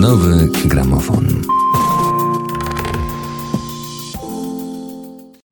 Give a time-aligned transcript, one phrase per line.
[0.00, 1.26] Nowy gramofon.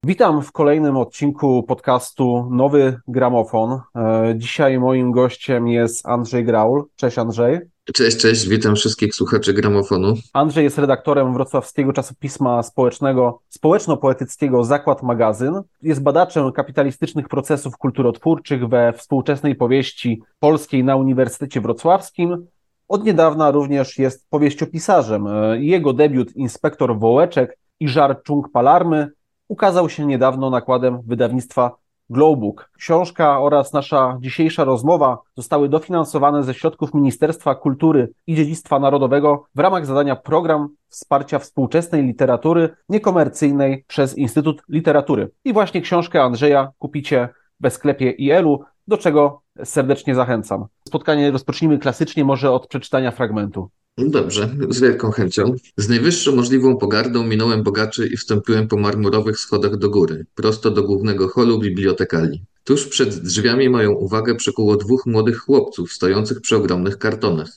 [0.05, 3.81] Witam w kolejnym odcinku podcastu Nowy Gramofon.
[3.97, 6.85] E, Dzisiaj moim gościem jest Andrzej Graul.
[6.97, 7.61] Cześć Andrzej.
[7.95, 10.15] Cześć, cześć, witam wszystkich słuchaczy gramofonu.
[10.33, 15.63] Andrzej jest redaktorem wrocławskiego czasopisma społecznego, społeczno-poetyckiego Zakład Magazyn.
[15.83, 22.47] Jest badaczem kapitalistycznych procesów kulturotwórczych we współczesnej powieści polskiej na Uniwersytecie Wrocławskim.
[22.93, 25.27] Od niedawna również jest powieściopisarzem.
[25.27, 29.11] E, Jego debiut Inspektor Wołeczek i Żar Czung Palarmy
[29.49, 31.77] ukazał się niedawno nakładem wydawnictwa
[32.11, 32.71] Glowbook.
[32.79, 39.59] Książka oraz nasza dzisiejsza rozmowa zostały dofinansowane ze środków Ministerstwa Kultury i Dziedzictwa Narodowego w
[39.59, 45.31] ramach zadania Program Wsparcia Współczesnej Literatury Niekomercyjnej przez Instytut Literatury.
[45.45, 47.29] I właśnie książkę Andrzeja kupicie
[47.61, 50.65] w sklepie IL-u, do czego serdecznie zachęcam.
[50.89, 53.71] Spotkanie rozpocznijmy klasycznie może od przeczytania fragmentu.
[53.99, 55.55] No Dobrze, z wielką chęcią.
[55.77, 60.83] Z najwyższą możliwą pogardą minąłem bogaczy i wstąpiłem po marmurowych schodach do góry, prosto do
[60.83, 62.45] głównego holu bibliotekali.
[62.65, 67.51] Tuż przed drzwiami moją uwagę przykuło dwóch młodych chłopców stojących przy ogromnych kartonach.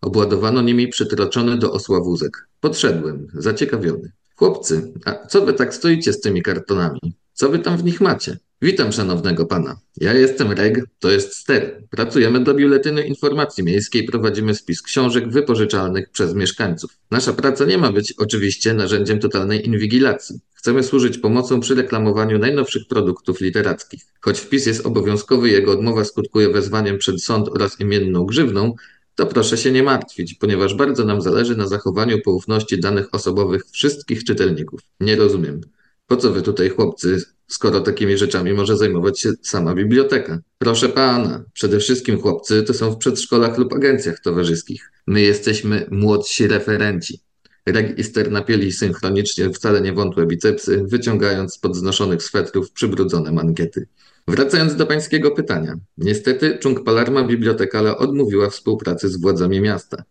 [0.00, 2.48] Obładowano nimi przytroczony do osła wózek.
[2.60, 4.12] Podszedłem, zaciekawiony.
[4.36, 7.00] Chłopcy, a co wy tak stoicie z tymi kartonami?
[7.32, 8.38] Co wy tam w nich macie?
[8.62, 9.80] Witam szanownego pana.
[9.96, 11.82] Ja jestem Reg, to jest Ster.
[11.90, 16.90] Pracujemy dla Biuletynu Informacji Miejskiej, prowadzimy spis książek wypożyczalnych przez mieszkańców.
[17.10, 20.40] Nasza praca nie ma być oczywiście narzędziem totalnej inwigilacji.
[20.54, 24.02] Chcemy służyć pomocą przy reklamowaniu najnowszych produktów literackich.
[24.20, 28.74] Choć wpis jest obowiązkowy, jego odmowa skutkuje wezwaniem przed sąd oraz imienną grzywną,
[29.14, 34.24] to proszę się nie martwić, ponieważ bardzo nam zależy na zachowaniu poufności danych osobowych wszystkich
[34.24, 34.80] czytelników.
[35.00, 35.60] Nie rozumiem.
[36.06, 40.38] Po co wy tutaj, chłopcy, skoro takimi rzeczami może zajmować się sama biblioteka?
[40.58, 44.92] Proszę pana, przede wszystkim chłopcy to są w przedszkolach lub agencjach towarzyskich.
[45.06, 47.20] My jesteśmy młodsi referenci.
[47.66, 53.86] Reg i Ster napięli synchronicznie wcale nie wątłe bicepsy, wyciągając spod znoszonych swetrów przybrudzone mankiety.
[54.28, 55.74] Wracając do pańskiego pytania.
[55.98, 60.04] Niestety Chung Palarma Bibliotekala odmówiła współpracy z władzami miasta.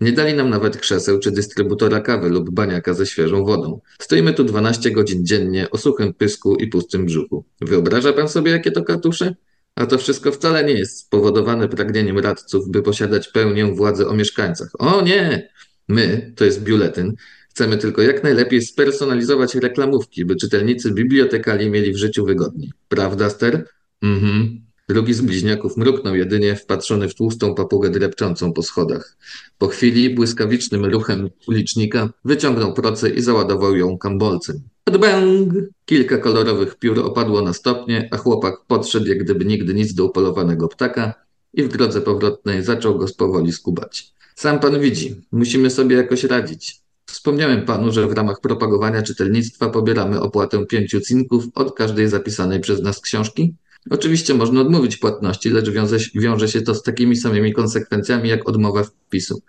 [0.00, 3.80] Nie dali nam nawet krzeseł czy dystrybutora kawy lub baniaka ze świeżą wodą.
[4.00, 7.44] Stoimy tu 12 godzin dziennie o suchym pysku i pustym brzuchu.
[7.60, 9.34] Wyobraża pan sobie, jakie to katusze?
[9.74, 14.68] A to wszystko wcale nie jest spowodowane pragnieniem radców, by posiadać pełnię władzy o mieszkańcach.
[14.78, 15.48] O nie!
[15.88, 17.14] My, to jest biuletyn,
[17.50, 22.72] chcemy tylko jak najlepiej spersonalizować reklamówki, by czytelnicy bibliotekali mieli w życiu wygodniej.
[22.88, 23.68] Prawda, Ster?
[24.02, 24.65] Mhm.
[24.88, 29.16] Drugi z bliźniaków mruknął jedynie, wpatrzony w tłustą papugę drepczącą po schodach.
[29.58, 34.62] Po chwili błyskawicznym ruchem ulicznika wyciągnął procę i załadował ją kambolcem.
[35.00, 35.52] Bang!
[35.84, 40.68] Kilka kolorowych piór opadło na stopnie, a chłopak podszedł jak gdyby nigdy nic do upolowanego
[40.68, 41.14] ptaka
[41.54, 44.12] i w drodze powrotnej zaczął go powoli skubać.
[44.34, 46.80] Sam pan widzi, musimy sobie jakoś radzić.
[47.06, 52.82] Wspomniałem panu, że w ramach propagowania czytelnictwa pobieramy opłatę pięciu cinków od każdej zapisanej przez
[52.82, 53.54] nas książki.
[53.90, 58.82] Oczywiście można odmówić płatności, lecz wiąże, wiąże się to z takimi samymi konsekwencjami jak odmowa
[58.82, 59.42] wpisu.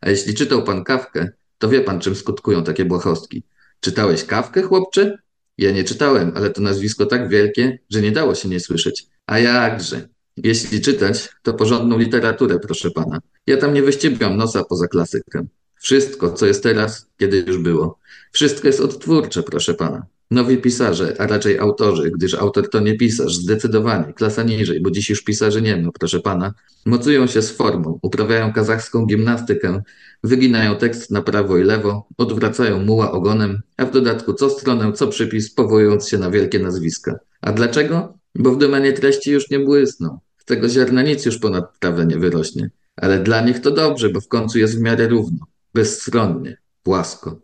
[0.00, 1.28] A jeśli czytał pan kawkę,
[1.58, 3.42] to wie pan, czym skutkują takie błahostki.
[3.80, 5.18] Czytałeś kawkę, chłopcze?
[5.58, 9.06] Ja nie czytałem, ale to nazwisko tak wielkie, że nie dało się nie słyszeć.
[9.26, 10.08] A jakże?
[10.36, 13.18] Jeśli czytać, to porządną literaturę, proszę pana.
[13.46, 15.46] Ja tam nie wyściebiam nosa poza klasykę.
[15.76, 17.98] Wszystko, co jest teraz, kiedy już było.
[18.32, 20.06] Wszystko jest odtwórcze, proszę pana.
[20.30, 25.10] Nowi pisarze, a raczej autorzy, gdyż autor to nie pisarz, zdecydowanie, klasa niżej, bo dziś
[25.10, 26.54] już pisarzy nie ma, proszę pana,
[26.86, 29.82] mocują się z formą, uprawiają kazachską gimnastykę,
[30.24, 35.08] wyginają tekst na prawo i lewo, odwracają muła ogonem, a w dodatku co stronę, co
[35.08, 37.18] przypis, powołując się na wielkie nazwiska.
[37.40, 38.18] A dlaczego?
[38.34, 40.18] Bo w domenie treści już nie błysną.
[40.38, 42.70] Z tego ziarna nic już ponad trawę nie wyrośnie.
[42.96, 45.38] Ale dla nich to dobrze, bo w końcu jest w miarę równo,
[45.74, 47.40] bezstronnie, płasko.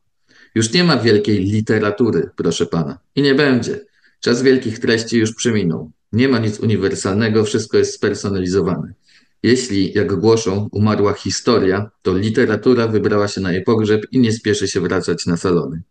[0.56, 2.99] Już nie ma wielkiej literatury, proszę pana.
[3.17, 3.81] I nie będzie.
[4.21, 5.91] Czas wielkich treści już przeminął.
[6.12, 8.95] Nie ma nic uniwersalnego, wszystko jest spersonalizowane.
[9.43, 14.69] Jeśli, jak głoszą, umarła historia, to literatura wybrała się na jej pogrzeb i nie spieszy
[14.69, 15.83] się wracać na salony.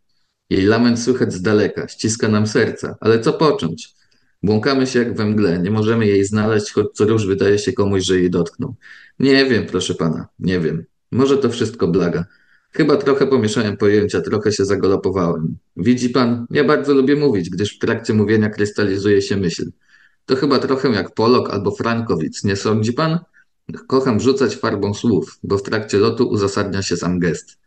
[0.49, 3.89] Jej lament słychać z daleka, ściska nam serca, ale co począć?
[4.43, 8.03] Błąkamy się jak we mgle, nie możemy jej znaleźć, choć co róż wydaje się komuś,
[8.03, 8.75] że jej dotknął.
[9.19, 10.85] Nie wiem, proszę pana, nie wiem.
[11.11, 12.25] Może to wszystko blaga.
[12.75, 15.57] Chyba trochę pomieszałem pojęcia, trochę się zagalopowałem.
[15.77, 19.71] Widzi pan, ja bardzo lubię mówić, gdyż w trakcie mówienia krystalizuje się myśl.
[20.25, 23.19] To chyba trochę jak Polok albo Frankowic, nie sądzi pan?
[23.87, 27.57] Kocham rzucać farbą słów, bo w trakcie lotu uzasadnia się sam gest.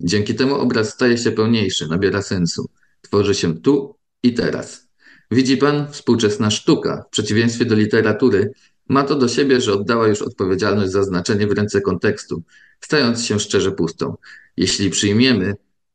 [0.00, 2.68] Dzięki temu obraz staje się pełniejszy, nabiera sensu.
[3.00, 4.88] Tworzy się tu i teraz.
[5.30, 8.52] Widzi pan, współczesna sztuka, w przeciwieństwie do literatury,
[8.88, 12.42] ma to do siebie, że oddała już odpowiedzialność za znaczenie w ręce kontekstu.
[12.80, 14.16] stając się szczerze pustą.
[14.56, 15.54] Jeśli przyjmiemy,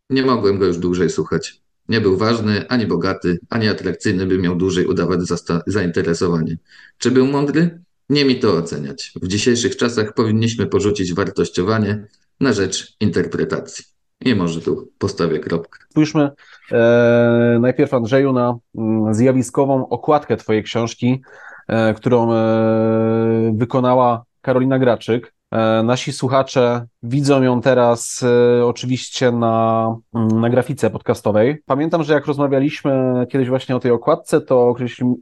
[0.10, 1.62] nie mogłem go już dłużej słuchać.
[1.90, 5.20] Nie był ważny, ani bogaty, ani atrakcyjny, by miał dłużej udawać
[5.68, 6.58] zainteresowanie.
[6.98, 7.82] Czy był mądry?
[8.10, 9.12] Nie mi to oceniać.
[9.22, 12.08] W dzisiejszych czasach powinniśmy porzucić wartościowanie
[12.40, 13.86] na rzecz interpretacji.
[14.26, 15.80] I może tu postawię kropkę.
[15.90, 16.30] Spójrzmy
[16.72, 21.22] e, najpierw, Andrzeju, na mm, zjawiskową okładkę Twojej książki,
[21.68, 25.34] e, którą e, wykonała Karolina Graczyk.
[25.52, 31.58] E, nasi słuchacze widzą ją teraz e, oczywiście na, mm, na grafice podcastowej.
[31.66, 34.76] Pamiętam, że jak rozmawialiśmy kiedyś właśnie o tej okładce, to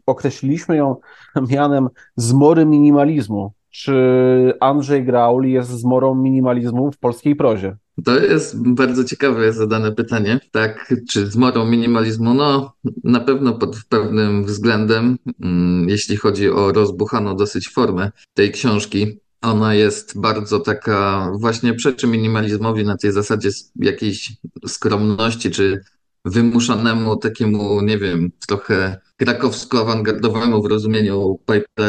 [0.06, 0.96] określiliśmy ją
[1.52, 3.54] mianem zmory minimalizmu.
[3.70, 7.78] Czy Andrzej Graul jest zmorą minimalizmu w polskiej prozie?
[8.06, 10.40] To jest bardzo ciekawe zadane pytanie.
[10.52, 12.34] Tak, czy zmorą minimalizmu?
[12.34, 12.74] No,
[13.04, 19.74] na pewno pod pewnym względem, mm, jeśli chodzi o rozbuchaną dosyć formę tej książki, ona
[19.74, 24.32] jest bardzo taka, właśnie przeczy minimalizmowi na tej zasadzie jakiejś
[24.68, 25.82] skromności, czy
[26.26, 31.40] wymuszanemu takiemu, nie wiem, trochę krakowsko-awangardowemu w rozumieniu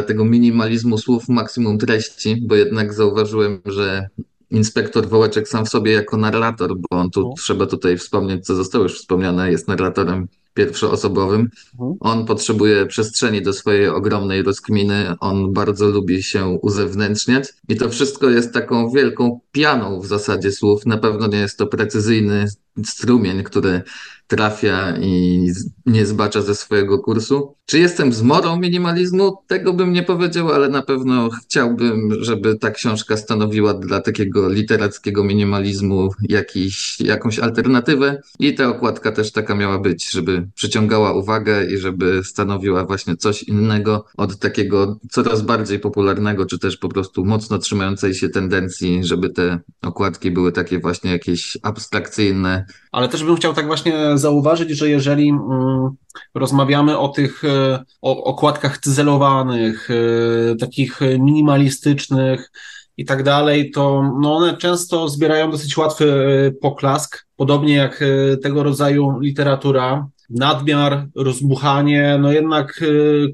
[0.06, 4.08] tego minimalizmu słów, maksimum treści, bo jednak zauważyłem, że
[4.50, 8.84] inspektor Wołeczek sam w sobie jako narrator, bo on tu, trzeba tutaj wspomnieć, co zostało
[8.84, 10.28] już wspomniane, jest narratorem
[10.58, 11.50] pierwszoosobowym.
[11.72, 11.96] Mhm.
[12.00, 18.30] On potrzebuje przestrzeni do swojej ogromnej rozkminy, on bardzo lubi się uzewnętrzniać i to wszystko
[18.30, 20.86] jest taką wielką pianą w zasadzie słów.
[20.86, 22.46] Na pewno nie jest to precyzyjny
[22.84, 23.82] strumień, który
[24.26, 25.46] trafia i
[25.86, 27.54] nie zbacza ze swojego kursu.
[27.70, 29.36] Czy jestem zmorą minimalizmu?
[29.46, 35.24] Tego bym nie powiedział, ale na pewno chciałbym, żeby ta książka stanowiła dla takiego literackiego
[35.24, 41.78] minimalizmu jakiś, jakąś alternatywę i ta okładka też taka miała być, żeby przyciągała uwagę i
[41.78, 47.58] żeby stanowiła właśnie coś innego od takiego coraz bardziej popularnego, czy też po prostu mocno
[47.58, 52.64] trzymającej się tendencji, żeby te okładki były takie właśnie jakieś abstrakcyjne.
[52.92, 55.90] Ale też bym chciał tak właśnie zauważyć, że jeżeli mm,
[56.34, 62.50] rozmawiamy o tych e, o, okładkach cyzelowanych, e, takich minimalistycznych
[62.96, 68.04] i tak dalej, to no one często zbierają dosyć łatwy e, poklask, podobnie jak
[68.42, 72.84] tego rodzaju literatura nadmiar, rozbuchanie, no jednak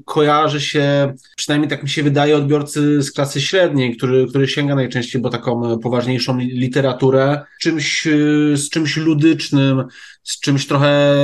[0.05, 5.21] kojarzy się, przynajmniej tak mi się wydaje, odbiorcy z klasy średniej, który, który sięga najczęściej
[5.21, 8.07] po taką poważniejszą literaturę, czymś,
[8.53, 9.83] z czymś ludycznym,
[10.25, 11.15] z czymś trochę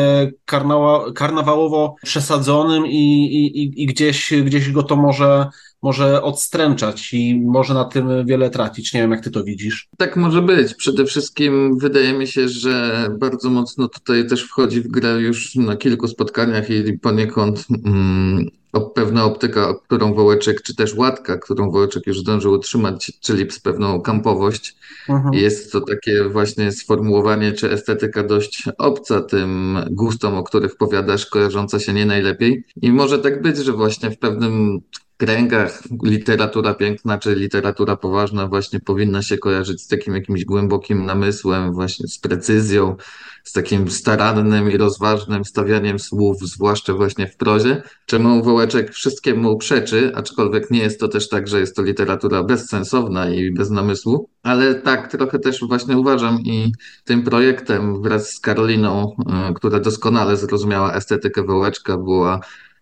[0.46, 5.48] karnawa, karnawałowo przesadzonym i, i, i gdzieś, gdzieś go to może
[5.82, 8.94] może odstręczać i może na tym wiele tracić.
[8.94, 9.90] Nie wiem, jak ty to widzisz.
[9.98, 10.74] Tak może być.
[10.74, 15.76] Przede wszystkim wydaje mi się, że bardzo mocno tutaj też wchodzi w grę już na
[15.76, 18.46] kilku spotkaniach i poniekąd mm,
[18.80, 24.02] pewna optyka, którą Wołeczek, czy też łatka, którą Wołeczek już zdążył utrzymać, czyli z pewną
[24.02, 24.76] kampowość.
[25.10, 25.34] Mhm.
[25.34, 31.80] Jest to takie właśnie sformułowanie, czy estetyka dość obca tym gustom, o których powiadasz, kojarząca
[31.80, 32.64] się nie najlepiej.
[32.82, 34.82] I może tak być, że właśnie w pewnym
[35.22, 41.74] kręgach literatura piękna czy literatura poważna właśnie powinna się kojarzyć z takim jakimś głębokim namysłem,
[41.74, 42.96] właśnie z precyzją,
[43.44, 50.12] z takim starannym i rozważnym stawianiem słów, zwłaszcza właśnie w prozie, czemu Wołeczek wszystkiemu przeczy,
[50.16, 54.76] aczkolwiek nie jest to też tak, że jest to literatura bezsensowna i bez namysłu, ale
[54.76, 56.72] tak trochę też właśnie uważam i
[57.06, 59.16] tym projektem wraz z Karoliną,
[59.50, 62.40] y, która doskonale zrozumiała estetykę Wołeczka, była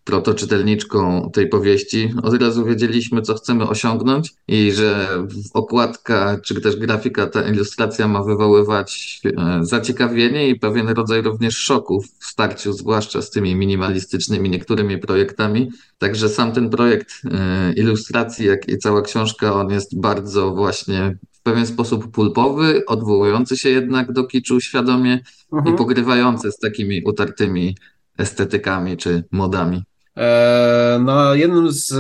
[0.10, 5.10] protoczytelniczką tej powieści, od razu wiedzieliśmy, co chcemy osiągnąć i że
[5.54, 12.02] okładka czy też grafika, ta ilustracja ma wywoływać e, zaciekawienie i pewien rodzaj również szoku
[12.02, 15.70] w starciu, zwłaszcza z tymi minimalistycznymi niektórymi projektami.
[15.98, 21.42] Także sam ten projekt e, ilustracji, jak i cała książka, on jest bardzo właśnie w
[21.42, 25.20] pewien sposób pulpowy, odwołujący się jednak do kiczu świadomie
[25.54, 25.76] mhm.
[25.76, 27.76] i pogrywający z takimi utartymi
[28.18, 29.84] estetykami czy modami.
[30.20, 31.94] E, na jednym z,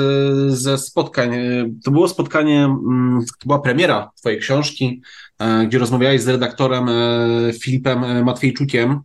[0.53, 5.01] ze spotkań, e, to było spotkanie, mm, to była premiera Twojej książki,
[5.39, 6.87] e, gdzie rozmawiałeś z redaktorem
[7.59, 8.99] Filipem Matwiejczukiem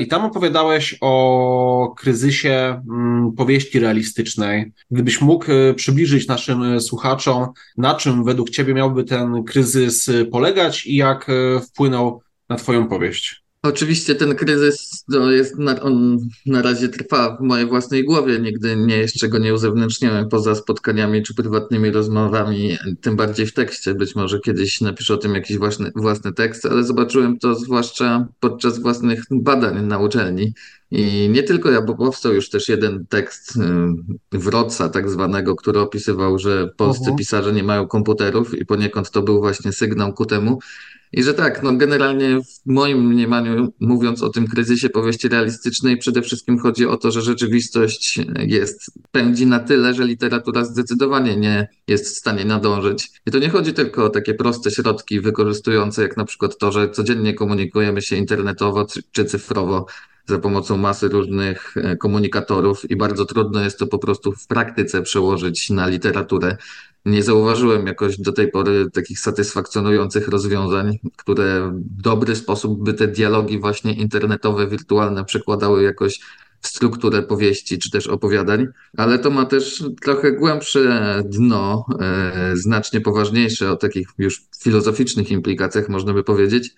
[0.00, 4.72] i tam opowiadałeś o kryzysie mm, powieści realistycznej.
[4.90, 11.30] Gdybyś mógł przybliżyć naszym słuchaczom, na czym według Ciebie miałby ten kryzys polegać i jak
[11.60, 13.43] wpłynął na Twoją powieść?
[13.64, 18.38] Oczywiście ten kryzys no, jest na, on na razie trwa w mojej własnej głowie.
[18.40, 23.94] Nigdy nie jeszcze go nie uzewnętrzniałem poza spotkaniami czy prywatnymi rozmowami, tym bardziej w tekście.
[23.94, 28.78] Być może kiedyś napiszę o tym jakiś własny, własny tekst, ale zobaczyłem to zwłaszcza podczas
[28.78, 30.54] własnych badań na uczelni.
[30.96, 35.80] I nie tylko ja, bo powstał już też jeden tekst y, Wroca tak zwanego, który
[35.80, 37.14] opisywał, że polscy uh mhm.
[37.14, 37.18] -huh.
[37.18, 40.58] pisarze nie mają komputerów i poniekąd to był właśnie sygnał ku temu,
[41.12, 46.22] i że tak, no generalnie w moim mniemaniu, mówiąc o tym kryzysie powieści realistycznej, przede
[46.22, 52.06] wszystkim chodzi o to, że rzeczywistość jest, pędzi na tyle, że literatura zdecydowanie nie jest
[52.06, 53.10] w stanie nadążyć.
[53.26, 56.90] I to nie chodzi tylko o takie proste środki wykorzystujące, jak na przykład to, że
[56.90, 59.86] codziennie komunikujemy się internetowo czy cyfrowo
[60.26, 65.02] za pomocą masy różnych e, komunikatorów i bardzo trudno jest to po prostu w praktyce
[65.02, 66.56] przełożyć na literaturę.
[67.04, 73.08] Nie zauważyłem jakoś do tej pory takich satysfakcjonujących rozwiązań, które w dobry sposób by te
[73.08, 76.20] dialogi właśnie internetowe, wirtualne przekładały jakoś
[76.60, 78.66] w strukturę powieści czy też opowiadań,
[78.96, 85.88] ale to ma też trochę głębsze dno, e, znacznie poważniejsze o takich już filozoficznych implikacjach,
[85.88, 86.74] można by powiedzieć.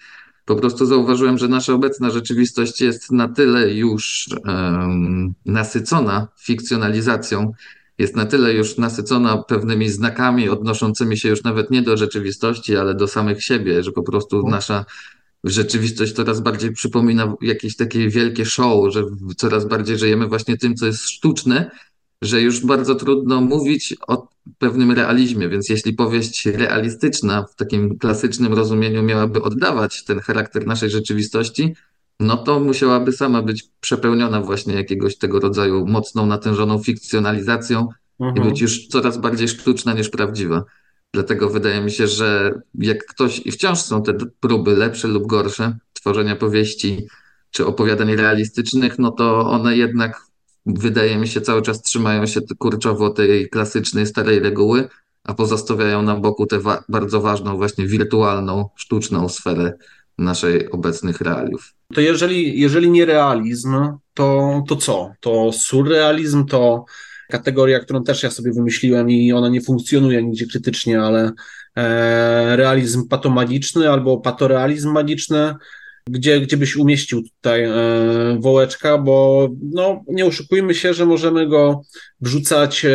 [0.46, 7.52] Po prostu zauważyłem, że nasza obecna rzeczywistość jest na tyle już um, nasycona fikcjonalizacją,
[7.98, 12.94] jest na tyle już nasycona pewnymi znakami odnoszącymi się już nawet nie do rzeczywistości, ale
[12.94, 14.54] do samych siebie, że po prostu mhm.
[14.54, 14.84] nasza
[15.44, 19.04] rzeczywistość coraz bardziej przypomina jakieś takie wielkie show, że
[19.36, 21.70] coraz bardziej żyjemy właśnie tym, co jest sztuczne,
[22.22, 28.54] że już bardzo trudno mówić o pewnym realizmie, więc jeśli powieść realistyczna w takim klasycznym
[28.54, 31.74] rozumieniu miałaby oddawać ten charakter naszej rzeczywistości,
[32.20, 37.88] no to musiałaby sama być przepełniona właśnie jakiegoś tego rodzaju mocną, natężoną fikcjonalizacją
[38.20, 38.46] mhm.
[38.46, 40.64] i być już coraz bardziej sztuczna niż prawdziwa.
[41.14, 45.78] Dlatego wydaje mi się, że jak ktoś, i wciąż są te próby lepsze lub gorsze
[45.92, 47.06] tworzenia powieści
[47.50, 50.26] czy opowiadań realistycznych, no to one jednak
[50.66, 54.88] wydaje mi się cały czas trzymają się kurczowo tej klasycznej, starej reguły,
[55.24, 59.72] a pozostawiają na boku tę wa bardzo ważną, właśnie wirtualną, sztuczną sferę
[60.18, 61.74] naszej obecnych realiów.
[61.94, 63.76] To jeżeli, jeżeli nie realizm,
[64.14, 65.12] to, to co?
[65.20, 66.84] To surrealizm, to
[67.28, 71.32] kategoria, którą też ja sobie wymyśliłem i ona nie funkcjonuje nigdzie krytycznie, ale
[71.76, 75.54] e, realizm patomagiczny albo patorealizm magiczny,
[76.10, 77.72] gdzie, gdzie byś umieścił tutaj e,
[78.40, 81.82] wołeczka, bo no, nie oszukujmy się, że możemy go
[82.20, 82.90] wrzucać e,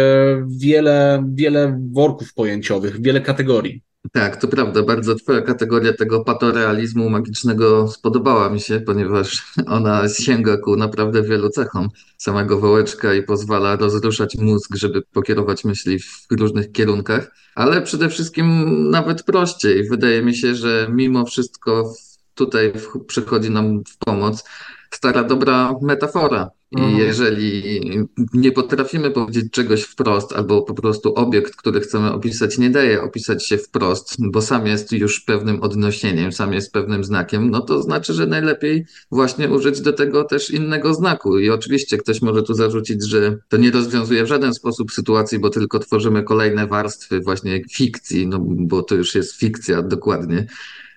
[0.47, 3.81] wiele, wiele worków pojęciowych, wiele kategorii.
[4.11, 4.83] Tak, to prawda.
[4.83, 11.49] Bardzo twoja kategoria tego patorealizmu magicznego spodobała mi się, ponieważ ona sięga ku naprawdę wielu
[11.49, 18.09] cechom samego wołeczka i pozwala rozruszać mózg, żeby pokierować myśli w różnych kierunkach, ale przede
[18.09, 19.89] wszystkim nawet prościej.
[19.89, 21.93] Wydaje mi się, że mimo wszystko
[22.35, 22.73] tutaj
[23.07, 24.43] przychodzi nam w pomoc
[24.91, 26.49] stara dobra metafora.
[26.71, 26.97] I mhm.
[26.97, 27.79] jeżeli
[28.33, 33.47] nie potrafimy powiedzieć czegoś wprost, albo po prostu obiekt, który chcemy opisać, nie daje opisać
[33.47, 38.13] się wprost, bo sam jest już pewnym odnosieniem, sam jest pewnym znakiem, no to znaczy,
[38.13, 41.39] że najlepiej właśnie użyć do tego też innego znaku.
[41.39, 45.49] I oczywiście ktoś może tu zarzucić, że to nie rozwiązuje w żaden sposób sytuacji, bo
[45.49, 50.47] tylko tworzymy kolejne warstwy właśnie fikcji, no bo to już jest fikcja dokładnie.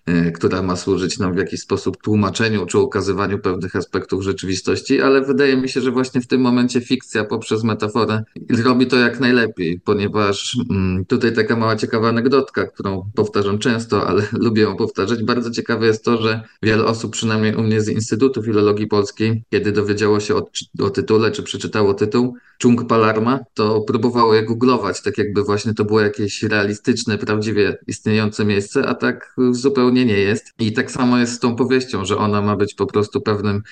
[0.06, 5.20] E, która ma służyć nam w jakiś sposób tłumaczeniu czy ukazywaniu pewnych aspektów rzeczywistości, ale
[5.20, 8.25] wydaje mi się, że właśnie w tym momencie fikcja poprzez metaforę
[8.64, 14.23] robi to jak najlepiej, ponieważ mm, tutaj taka mała ciekawa anegdotka, którą powtarzam często, ale
[14.44, 15.23] lubię ją powtarzać.
[15.23, 19.73] Bardzo ciekawe jest to, że wiele osób, przynajmniej u mnie z Instytutu Filologii Polskiej, kiedy
[19.73, 20.49] dowiedziało się o,
[20.80, 25.84] o tytule, czy przeczytało tytuł Chung Palarma, to próbowało je googlować, tak jakby właśnie to
[25.84, 30.52] było jakieś realistyczne, prawdziwie istniejące miejsce, a tak zupełnie zupełnie nie jest.
[30.58, 33.62] I tak samo jest z tą powieścią, że ona ma być po prostu pewnym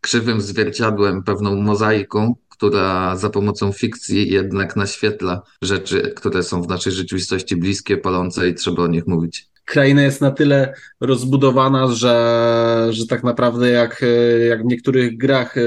[0.00, 6.92] krzywym zwierciadłem, pewną mozaiką, która za pomocą fikcji jednak naświetla rzeczy, które są w naszej
[6.92, 9.48] rzeczywistości bliskie, palące i trzeba o nich mówić.
[9.64, 14.04] Kraina jest na tyle rozbudowana, że, że tak naprawdę jak,
[14.48, 15.62] jak w niektórych grach e,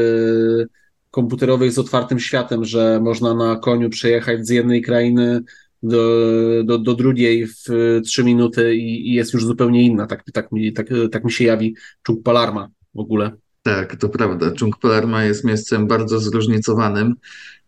[1.11, 5.41] komputerowych z otwartym światem, że można na koniu przejechać z jednej krainy
[5.87, 7.63] do, do, do drugiej w
[8.05, 10.07] trzy minuty i, i, jest już zupełnie inna.
[10.07, 13.31] Tak, tak, mi, tak, tak mi się jawi Czuk Palarma w ogóle.
[13.61, 14.51] Tak, to prawda.
[14.59, 17.15] Chung Palermo jest miejscem bardzo zróżnicowanym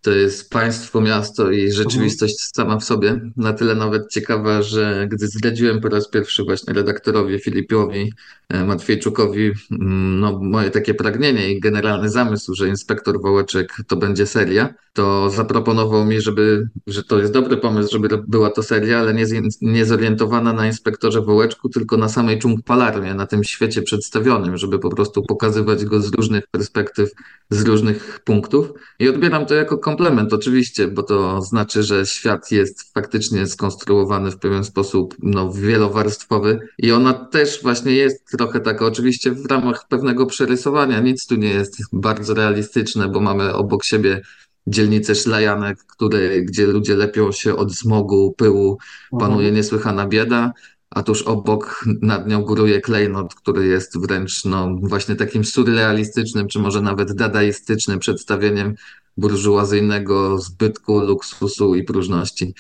[0.02, 3.22] to jest państwo, miasto i rzeczywistość sama w sobie.
[3.38, 8.14] Na tyle nawet ciekawa, że gdy zdradziłem po raz pierwszy właśnie redaktorowi Filipowi
[8.50, 14.26] e, Matwiejczukowi mm, no, moje takie pragnienie i generalny zamysł, że Inspektor Wołeczek to będzie
[14.26, 19.14] seria, to zaproponował mi, żeby, że to jest dobry pomysł, żeby była to seria, ale
[19.14, 19.26] nie,
[19.62, 24.80] nie zorientowana na Inspektorze Wołeczku, tylko na samej Chung Palarmie, na tym świecie przedstawionym, żeby
[24.80, 27.12] po prostu pokazywać go z różnych perspektyw,
[27.50, 28.74] z różnych punktów.
[29.00, 34.38] I odbieram to jako komplement oczywiście, bo to znaczy, że świat jest faktycznie skonstruowany w
[34.38, 40.26] pewien sposób no, wielowarstwowy i ona też właśnie jest trochę taka oczywiście w ramach pewnego
[40.26, 41.00] przerysowania.
[41.00, 44.22] Nic tu nie jest bardzo realistyczne, bo mamy obok siebie
[44.68, 48.78] dzielnice szlajanek, które, gdzie ludzie lepią się od smogu, pyłu,
[49.12, 49.56] panuje mhm.
[49.56, 50.54] niesłychana bieda
[50.90, 56.60] a tuż obok nad nią góruje klejnot, który jest wręcz no, właśnie takim surrealistycznym, czy
[56.60, 58.76] może nawet dadaistycznym przedstawieniem
[59.18, 62.54] burżuazyjnego zbytku, luksusu i próżności.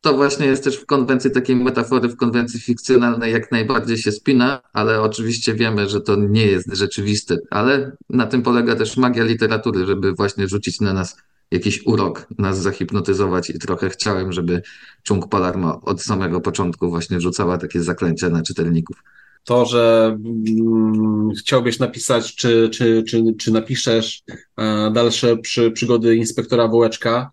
[0.00, 4.60] To właśnie jest też w konwencji takiej metafory, w konwencji fikcjonalnej jak najbardziej się spina,
[4.72, 7.36] ale oczywiście wiemy, że to nie jest rzeczywiste.
[7.50, 11.16] Ale na tym polega też magia literatury, żeby właśnie rzucić na nas
[11.50, 14.62] jakiś urok, nas zahipnotyzować i trochę chciałem, żeby
[15.08, 18.96] Chung Palarma od samego początku właśnie rzucała takie zaklęcia na czytelników
[19.44, 24.22] to, że mm, chciałbyś napisać, czy, czy, czy, czy napiszesz
[24.56, 27.30] e, dalsze przy, przygody inspektora Wołeczka,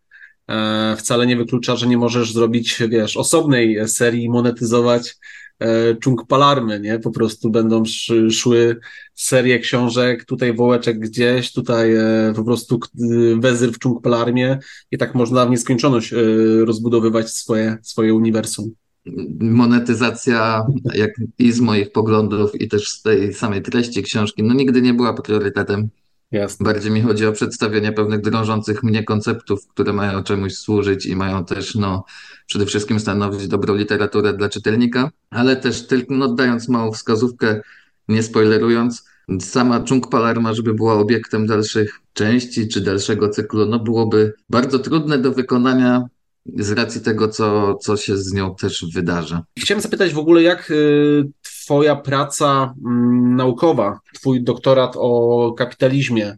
[0.50, 5.16] e, wcale nie wyklucza, że nie możesz zrobić, wiesz, osobnej serii, monetyzować
[5.60, 7.00] e, Chung Palarmy, nie?
[7.00, 7.84] Po prostu będą
[8.32, 8.80] szły
[9.16, 12.80] serie książek, tutaj Wołeczek gdzieś, tutaj e, po prostu
[13.39, 14.60] Wezyr w Chung Palarmie
[14.92, 16.18] i tak można w nieskończoność e,
[16.66, 18.75] rozbudowywać swoje, swoje uniwersum
[19.39, 24.82] monetyzacja jak i z moich poglądów i też z tej samej treści książki, no nigdy
[24.82, 25.89] nie była priorytetem.
[26.32, 26.63] Jasne.
[26.63, 31.46] Bardziej mi chodzi o przedstawienie pewnych drążących mnie konceptów, które mają czemuś służyć i mają
[31.46, 32.03] też no,
[32.46, 37.62] przede wszystkim stanowić dobrą literaturę dla czytelnika, ale też tylko no, dając małą wskazówkę,
[38.08, 39.06] nie spoilerując,
[39.39, 45.18] sama Chung Palerma, żeby była obiektem dalszych części czy dalszego cyklu, no byłoby bardzo trudne
[45.18, 46.08] do wykonania
[46.46, 49.43] z racji tego, co, co się z nią też wydarza.
[49.60, 56.38] Chciałem zapytać w ogóle, jak y, Twoja praca mm, naukowa, Twój doktorat o kapitalizmie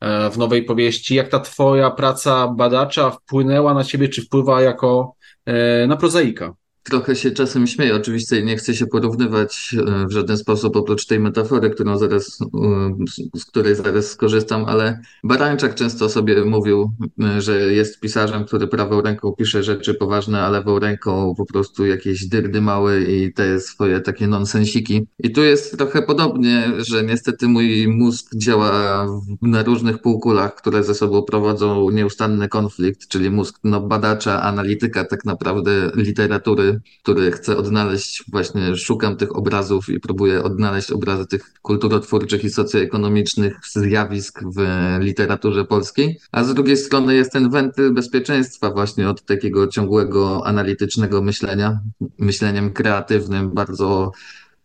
[0.00, 5.14] e, w nowej powieści, jak ta Twoja praca badacza wpłynęła na Ciebie, czy wpływa jako
[5.46, 6.54] e, na prozaika?
[6.82, 11.20] Trochę się czasem śmieję, oczywiście nie chcę się porównywać e, w żaden sposób oprócz tej
[11.20, 17.72] metafory, którą zaraz, e, z której zaraz skorzystam, ale Barańczak często sobie mówił, e, że
[17.72, 22.60] jest pisarzem, który prawą ręką pisze rzeczy poważne, a lewą ręką po prostu jakieś dyrdy
[22.60, 25.06] małe i te swoje takie nonsensiki.
[25.18, 29.06] I tu jest trochę podobnie, że niestety mój mózg działa
[29.42, 35.24] na różnych półkulach, które ze sobą prowadzą nieustanny konflikt, czyli mózg no, badacza, analityka tak
[35.24, 36.71] naprawdę literatury
[37.02, 43.56] który chcę odnaleźć, właśnie szukam tych obrazów i próbuję odnaleźć obrazy tych kulturotwórczych i socjoekonomicznych
[43.72, 44.66] zjawisk w
[45.00, 51.22] literaturze polskiej, a z drugiej strony jest ten wentyl bezpieczeństwa właśnie od takiego ciągłego analitycznego
[51.22, 51.80] myślenia,
[52.18, 54.12] myśleniem kreatywnym, bardzo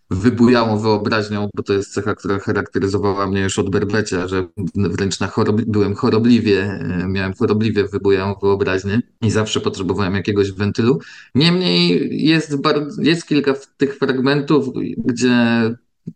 [0.09, 5.27] wybujałą wyobraźnią, bo to jest cecha, która charakteryzowała mnie już od berbecia, że wręcz na
[5.27, 10.99] chorob byłem chorobliwie, e, miałem chorobliwie wybujałą wyobraźnię i zawsze potrzebowałem jakiegoś wentylu.
[11.35, 12.57] Niemniej jest,
[12.97, 14.65] jest kilka tych fragmentów,
[14.97, 15.35] gdzie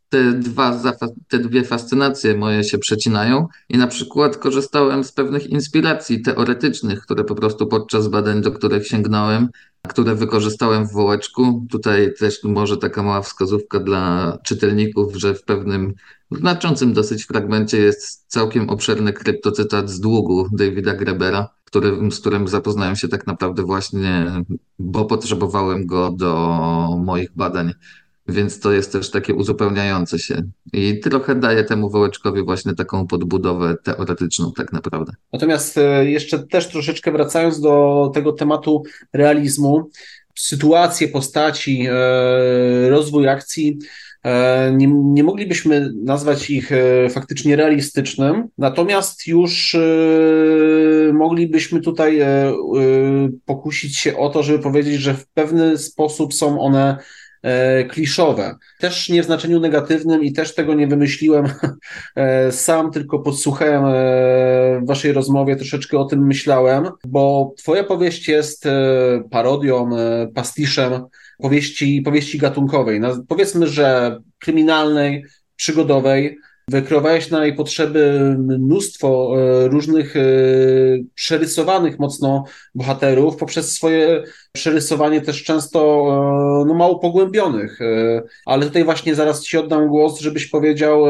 [0.10, 0.82] te, dwa,
[1.28, 7.24] te dwie fascynacje moje się przecinają i na przykład korzystałem z pewnych inspiracji teoretycznych, które
[7.24, 9.50] po prostu podczas badań, do których sięgnąłem,
[9.90, 11.66] które wykorzystałem w Wołeczku.
[11.70, 15.94] Tutaj też może taka mała wskazówka dla czytelników, że w pewnym
[16.32, 22.96] znaczącym dosyć fragmencie jest całkiem obszerny kryptocytat z długu Davida Grebera, który, z którym zapoznałem
[22.96, 24.26] się tak naprawdę właśnie,
[24.80, 26.58] bo potrzebowałem go do
[27.06, 27.74] moich badań
[28.28, 30.42] więc to jest też takie uzupełniające się
[30.74, 35.14] i trochę daje temu wołeczkowi właśnie taką podbudowę teoretyczną tak naprawdę.
[35.34, 39.90] Natomiast e, jeszcze też troszeczkę wracając do tego tematu realizmu,
[40.40, 43.78] sytuacje, postaci, e, rozwój akcji,
[44.24, 46.72] e, nie, nie, moglibyśmy nazwać ich
[47.10, 49.78] faktycznie realistycznym, natomiast już
[51.14, 52.20] moglibyśmy tutaj
[53.46, 56.98] pokusić się o to, żeby powiedzieć, że w pewny sposób są one
[57.90, 58.56] kliszowe.
[58.80, 61.46] Też nie w znaczeniu negatywnym i też tego nie wymyśliłem
[62.16, 63.90] e, sam, tylko podsłuchałem e,
[64.84, 68.68] w waszej rozmowie, troszeczkę o tym myślałem, bo twoja powieść jest
[69.32, 69.90] parodią,
[70.36, 71.02] pastiszem
[71.38, 73.02] powieści, powieści gatunkowej.
[73.28, 75.26] Powiedzmy, że kryminalnej,
[75.56, 76.38] przygodowej,
[76.72, 80.22] wykreowałeś na jej potrzeby mnóstwo e, różnych e,
[81.16, 82.44] przerysowanych mocno
[82.76, 85.80] bohaterów, poprzez swoje przerysowanie też często
[86.68, 87.80] no, mało pogłębionych.
[88.46, 91.04] Ale tutaj właśnie zaraz Ci oddam głos, żebyś powiedział,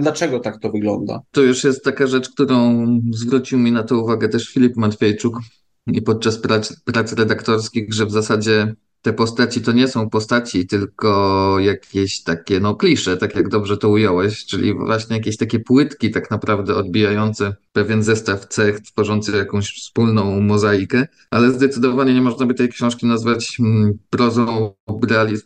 [0.00, 1.20] dlaczego tak to wygląda.
[1.30, 5.38] To już jest taka rzecz, którą zwrócił mi na to uwagę też Filip Matwiejczuk
[5.86, 11.56] i podczas prac, prac redaktorskich, że w zasadzie te postaci to nie są postaci, tylko
[11.60, 16.30] jakieś takie, no klisze, tak jak dobrze to ująłeś, czyli właśnie jakieś takie płytki tak
[16.30, 22.68] naprawdę odbijające pewien zestaw cech, tworzący jakąś wspólną mozaikę, ale zdecydowanie nie można by tej
[22.68, 24.74] książki nazwać mm, prozą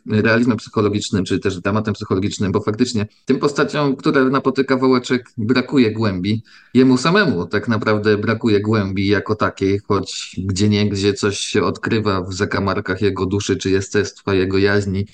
[0.06, 6.42] realizmem psychologicznym, czy też dramatem psychologicznym, bo faktycznie tym postaciom, które napotyka Wołeczek, brakuje głębi.
[6.74, 12.32] Jemu samemu tak naprawdę brakuje głębi jako takiej, choć gdzie niegdzie coś się odkrywa w
[12.32, 15.06] zakamarkach jego duszy, czy jestestwa, jego jaźni,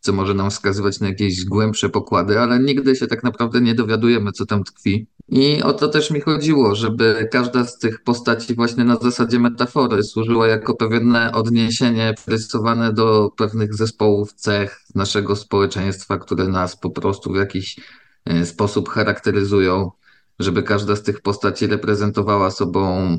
[0.00, 4.32] co może nam wskazywać na jakieś głębsze pokłady, ale nigdy się tak naprawdę nie dowiadujemy,
[4.32, 5.06] co tam tkwi.
[5.28, 10.02] I o to też mi chodziło, żeby każda z tych postaci właśnie na zasadzie metafory
[10.02, 17.32] służyła jako pewne odniesienie rysowane do pewnych zespołów cech naszego społeczeństwa, które nas po prostu
[17.32, 17.76] w jakiś
[18.24, 19.90] e, sposób charakteryzują
[20.38, 23.16] żeby każda z tych postaci reprezentowała sobą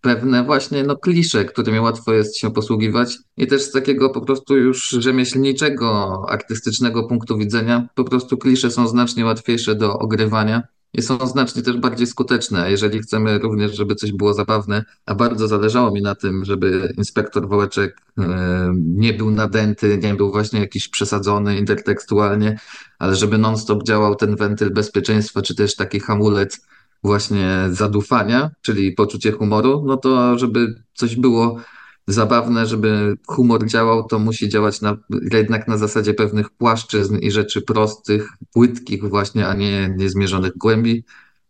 [0.00, 3.18] pewne właśnie no, klisze, którymi łatwo jest się posługiwać.
[3.36, 8.88] I też z takiego po prostu już rzemieślniczego, artystycznego punktu widzenia po prostu klisze są
[8.88, 10.62] znacznie łatwiejsze do ogrywania
[10.94, 12.70] i są znacznie też bardziej skuteczne.
[12.70, 17.48] Jeżeli chcemy również, żeby coś było zabawne, a bardzo zależało mi na tym, żeby inspektor
[17.48, 22.58] Wołeczek e, nie był nadęty, nie był właśnie jakiś przesadzony intertekstualnie,
[22.98, 26.66] ale żeby non-stop działał ten wentyl bezpieczeństwa, czy też taki hamulec
[27.02, 31.60] właśnie zadufania, czyli poczucie humoru, no to żeby coś było
[32.06, 34.96] zabawne, żeby humor działał, to musi działać na,
[35.32, 41.04] jednak na zasadzie pewnych płaszczyzn i rzeczy prostych, płytkich właśnie, a nie niezmierzonych głębi.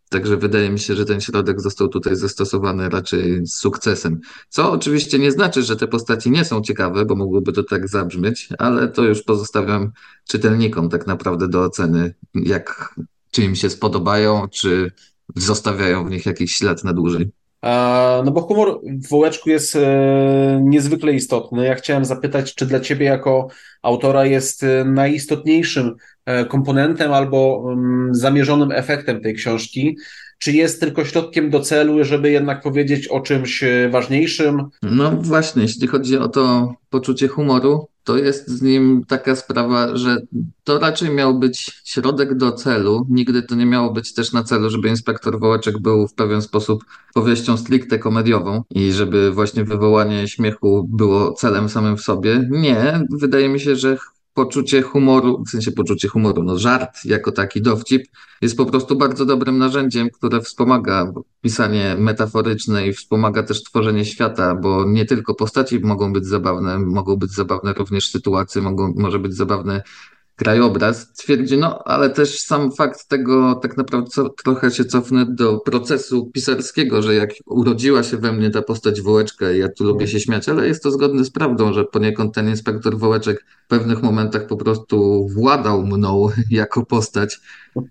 [0.09, 4.19] Także wydaje mi się, że ten środek został tutaj zastosowany raczej z sukcesem.
[4.49, 8.49] Co oczywiście nie znaczy, że te postaci nie są ciekawe, bo mogłoby to tak zabrzmieć,
[8.59, 9.91] ale to już pozostawiam
[10.27, 12.95] czytelnikom tak naprawdę do oceny, jak
[13.31, 14.91] czy im się spodobają, czy
[15.35, 17.31] zostawiają w nich jakiś ślad na dłużej.
[18.25, 21.65] No bo humor w Wołeczku jest e, niezwykle istotny.
[21.65, 23.47] Ja chciałem zapytać, czy dla Ciebie jako
[23.81, 29.97] autora jest e, najistotniejszym e, komponentem albo mm, zamierzonym efektem tej książki,
[30.37, 34.63] czy jest tylko środkiem do celu, żeby jednak powiedzieć o czymś ważniejszym?
[34.81, 40.17] No właśnie, jeśli chodzi o to poczucie humoru, to jest z nim taka sprawa, że
[40.63, 43.07] to raczej miał być środek do celu.
[43.09, 46.85] Nigdy to nie miało być też na celu, żeby inspektor Wołeczek był w pewien sposób
[47.13, 52.47] powieścią stricte komediową i żeby właśnie wywołanie śmiechu było celem samym w sobie.
[52.49, 53.97] Nie, wydaje mi się, że
[54.35, 58.03] poczucie humoru, w sensie poczucie humoru, no żart jako taki dowcip
[58.41, 64.55] jest po prostu bardzo dobrym narzędziem, które wspomaga pisanie metaforyczne i wspomaga też tworzenie świata,
[64.55, 69.33] bo nie tylko postaci mogą być zabawne, mogą być zabawne również sytuacje, mogą, może być
[69.33, 69.83] zabawne
[70.35, 75.59] krajobraz, twierdzi, no ale też sam fakt tego, tak naprawdę co, trochę się cofnę do
[75.59, 80.19] procesu pisarskiego, że jak urodziła się we mnie ta postać Wołeczka ja tu lubię się
[80.19, 84.47] śmiać, ale jest to zgodne z prawdą, że poniekąd ten inspektor Wołeczek w pewnych momentach
[84.47, 87.39] po prostu władał mną jako postać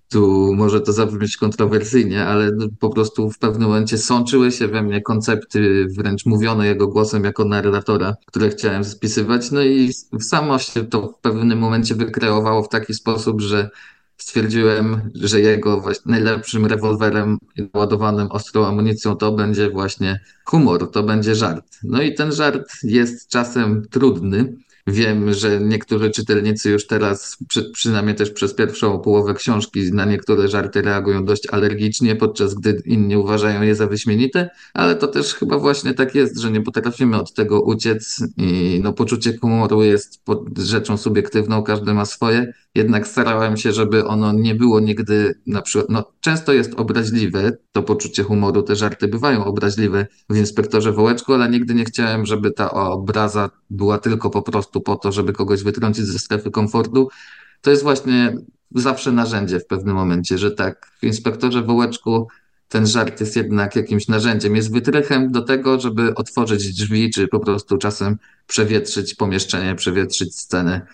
[0.08, 5.02] tu może to zabrzmieć kontrowersyjnie, ale po prostu w pewnym momencie sączyły się we mnie
[5.02, 9.50] koncepty wręcz mówione jego głosem jako narratora, które chciałem spisywać.
[9.50, 13.70] No i samo się to w pewnym momencie wykreowało w taki sposób, że
[14.16, 17.38] stwierdziłem, że jego najlepszym rewolwerem
[17.74, 21.78] ładowanym ostrą amunicją to będzie właśnie humor, to będzie żart.
[21.82, 24.54] No i ten żart jest czasem trudny,
[24.86, 30.48] Wiem, że niektórzy czytelnicy już teraz, przy, przynajmniej też przez pierwszą połowę książki, na niektóre
[30.48, 35.58] żarty reagują dość alergicznie, podczas gdy inni uważają je za wyśmienite, ale to też chyba
[35.58, 40.22] właśnie tak jest, że nie potrafimy od tego uciec i no, poczucie humoru jest
[40.56, 45.90] rzeczą subiektywną, każdy ma swoje, jednak starałem się, żeby ono nie było nigdy na przykład,
[45.90, 51.48] no często jest obraźliwe, to poczucie humoru, te żarty bywają obraźliwe w Inspektorze Wołeczku, ale
[51.48, 56.04] nigdy nie chciałem, żeby ta obraza była tylko po prostu po to, żeby kogoś wytrącić
[56.04, 57.08] ze strefy komfortu.
[57.60, 58.36] To jest właśnie
[58.74, 62.28] zawsze narzędzie w pewnym momencie, że tak, w Inspektorze Wołeczku
[62.68, 67.40] ten żart jest jednak jakimś narzędziem, jest wytrychem do tego, żeby otworzyć drzwi, czy po
[67.40, 70.86] prostu czasem przewietrzyć pomieszczenie, przewietrzyć scenę,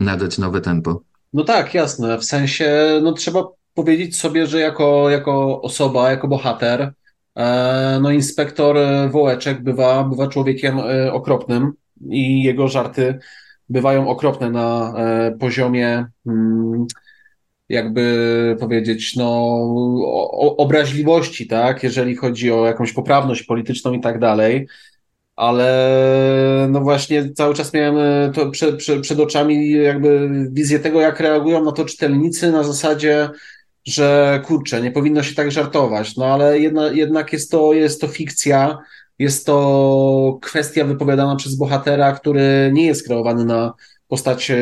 [0.00, 1.02] nadać nowe tempo.
[1.32, 2.18] No tak, jasne.
[2.18, 6.92] W sensie, no trzeba powiedzieć sobie, że jako, jako osoba, jako bohater,
[7.34, 8.76] e, no inspektor
[9.10, 11.72] Wołeczek bywa, bywa człowiekiem e, okropnym
[12.10, 13.18] i jego żarty
[13.68, 16.86] bywają okropne na e, poziomie mm,
[17.68, 19.58] jakby powiedzieć, no,
[20.56, 24.66] obraźliwości, tak, jeżeli chodzi o jakąś poprawność polityczną i tak dalej
[25.36, 31.00] ale no właśnie cały czas miałem e, to przed, przed, przed oczami jakby wizję tego,
[31.00, 33.30] jak reagują na to czytelnicy na zasadzie,
[33.84, 38.08] że kurczę, nie powinno się tak żartować, no ale jedna, jednak jest to, jest to
[38.08, 38.78] fikcja,
[39.18, 43.74] jest to kwestia wypowiadana przez bohatera, który nie jest kreowany na
[44.08, 44.52] postać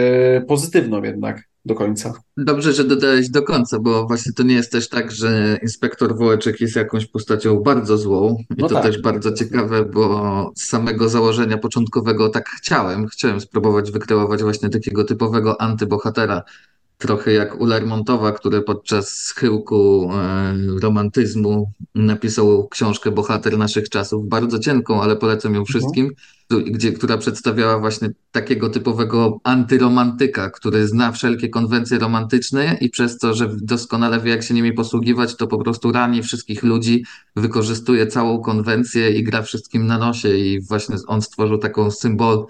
[0.49, 2.13] pozytywną jednak do końca.
[2.37, 6.61] Dobrze, że dodałeś do końca, bo właśnie to nie jest też tak, że inspektor Wołeczek
[6.61, 8.37] jest jakąś postacią bardzo złą.
[8.51, 8.85] I no to tak.
[8.85, 13.07] też bardzo ciekawe, bo z samego założenia początkowego tak chciałem.
[13.07, 16.43] Chciałem spróbować wykreować właśnie takiego typowego antybohatera,
[16.99, 24.59] trochę jak u Lermontowa, który podczas schyłku e, romantyzmu napisał książkę Bohater naszych czasów, bardzo
[24.59, 25.67] cienką, ale polecam ją mhm.
[25.67, 26.11] wszystkim,
[26.51, 26.73] mhm.
[26.73, 33.35] gdzie, która przedstawiała właśnie takiego typowego antyromantyka, który zna wszelkie konwencje romantyczne i przez to,
[33.35, 37.05] że doskonale wie, jak się nimi posługiwać, to po prostu rani wszystkich ludzi,
[37.37, 42.47] wykorzystuje całą konwencję i gra wszystkim na nosie i właśnie on stworzył taką symbol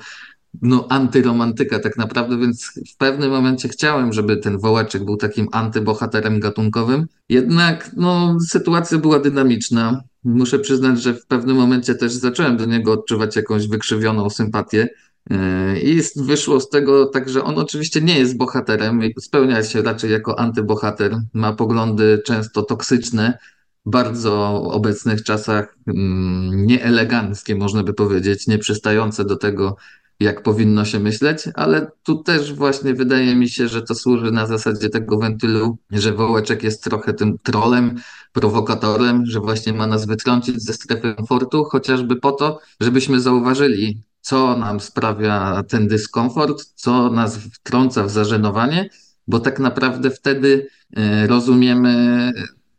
[0.63, 6.41] no, antyromantyka tak naprawdę, więc w pewnym momencie chciałem, żeby ten Wołeczek był takim antybohaterem
[6.41, 7.07] gatunkowym.
[7.29, 10.03] Jednak no, sytuacja była dynamiczna.
[10.25, 14.89] Muszę przyznać, że w pewnym momencie też zacząłem do niego odczuwać jakąś wykrzywioną sympatię.
[15.31, 20.11] Yy, I wyszło z tego tak, że on oczywiście nie jest bohaterem, spełnia się raczej
[20.11, 23.39] jako antybohater, ma poglądy często toksyczne,
[23.87, 29.77] bardzo obecnych czasach mm, nieeleganckie, można by powiedzieć, nieprzystające do tego,
[30.21, 34.47] jak powinno się myśleć, ale tu też właśnie wydaje mi się, że to służy na
[34.47, 37.95] zasadzie tego wentylu, że Wołeczek jest trochę tym trolem,
[38.33, 44.57] prowokatorem, że właśnie ma nas wytrącić ze strefy komfortu, chociażby po to, żebyśmy zauważyli, co
[44.57, 48.91] nam sprawia ten dyskomfort, co nas wtrąca w zażenowanie,
[49.27, 52.33] bo tak naprawdę wtedy e, rozumiemy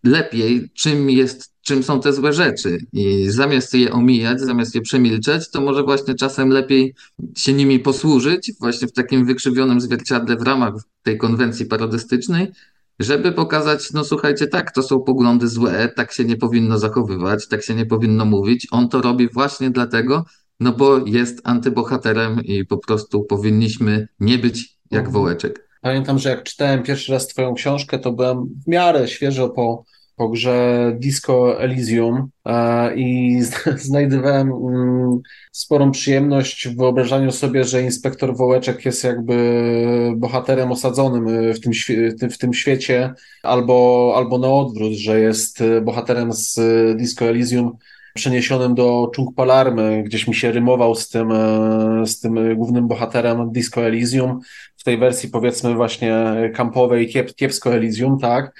[0.05, 2.77] lepiej, czym jest czym są te złe rzeczy.
[2.93, 6.95] I zamiast je omijać, zamiast je przemilczeć, to może właśnie czasem lepiej
[7.37, 12.51] się nimi posłużyć, właśnie w takim wykrzywionym zwierciadle w ramach tej konwencji parodystycznej,
[12.99, 17.63] żeby pokazać, no słuchajcie, tak, to są poglądy złe, tak się nie powinno zachowywać, tak
[17.63, 18.67] się nie powinno mówić.
[18.71, 20.25] On to robi właśnie dlatego,
[20.59, 25.13] no bo jest antybohaterem i po prostu powinniśmy nie być jak mhm.
[25.13, 25.69] wołeczek.
[25.81, 29.83] Pamiętam, że jak czytałem pierwszy raz Twoją książkę, to byłem w miarę świeżo po
[30.15, 33.39] po grze Disco Elysium e, i
[33.77, 35.19] znajdowałem mm,
[35.51, 42.37] sporą przyjemność w wyobrażaniu sobie, że inspektor Wołeczek jest jakby bohaterem osadzonym w tym, w
[42.37, 46.59] tym świecie, albo, albo na odwrót, że jest bohaterem z
[46.97, 47.77] Disco Elysium
[48.15, 53.51] przeniesionym do Chung Palarmy, gdzieś mi się rymował z tym, e, z tym głównym bohaterem
[53.51, 54.39] Disco Elysium,
[54.77, 56.15] w tej wersji powiedzmy właśnie
[56.53, 58.55] kampowej kiep, kiepsko Elysium, tak,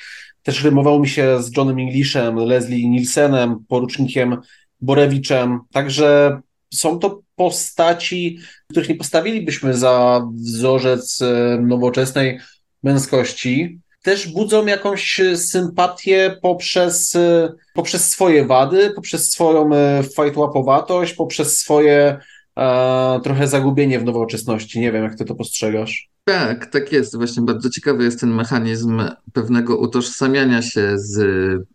[0.46, 4.38] też rymował mi się z Johnem Englishem, Leslie Nielsenem, porucznikiem
[4.82, 5.60] Borewiczem.
[5.72, 6.40] Także
[6.74, 8.38] są to postaci,
[8.70, 12.40] których nie postawilibyśmy za wzorzec e, nowoczesnej
[12.84, 13.80] męskości.
[14.04, 22.18] Też budzą jakąś sympatię poprzez, e, poprzez swoje wady, poprzez swoją e, fajtłapowatość, poprzez swoje
[22.58, 24.80] e, trochę zagubienie w nowoczesności.
[24.80, 26.15] Nie wiem, jak ty to postrzegasz.
[26.28, 27.16] Tak, tak jest.
[27.16, 29.02] Właśnie bardzo ciekawy jest ten mechanizm
[29.34, 31.18] pewnego utożsamiania się z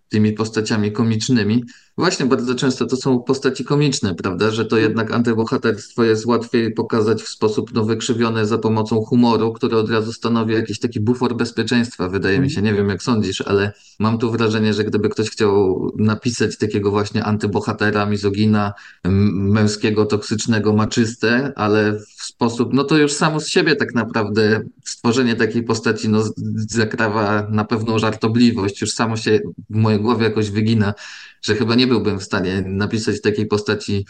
[0.09, 1.65] tymi postaciami komicznymi.
[1.99, 4.51] Właśnie bardzo często to są postaci komiczne, prawda?
[4.51, 9.77] Że to jednak antybohaterstwo jest łatwiej pokazać w sposób no, wykrzywiony za pomocą humoru, który
[9.77, 12.63] od razu stanowi jakiś taki bufor bezpieczeństwa, wydaje mi się.
[12.63, 17.25] Nie wiem, jak sądzisz, ale mam tu wrażenie, że gdyby ktoś chciał napisać takiego właśnie
[17.25, 18.73] antybohatera, mizogina,
[19.05, 25.37] męskiego, toksycznego, maczystę, ale w sposób, no to już samo z siebie tak naprawdę stworzenie
[25.37, 26.23] takiej postaci no,
[26.57, 28.81] zakrawa na pewną żartobliwość.
[28.81, 29.41] Już samo się
[29.71, 30.95] w mojej głowie jakoś wygina,
[31.43, 34.07] że chyba nie byłbym w stanie napisać takiej postaci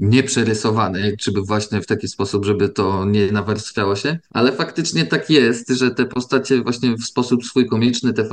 [0.00, 5.30] nieprzerysowanej, czy by właśnie w taki sposób, żeby to nie nawarstwiało się, ale faktycznie tak
[5.30, 8.28] jest, że te postacie właśnie w sposób swój komiczny, te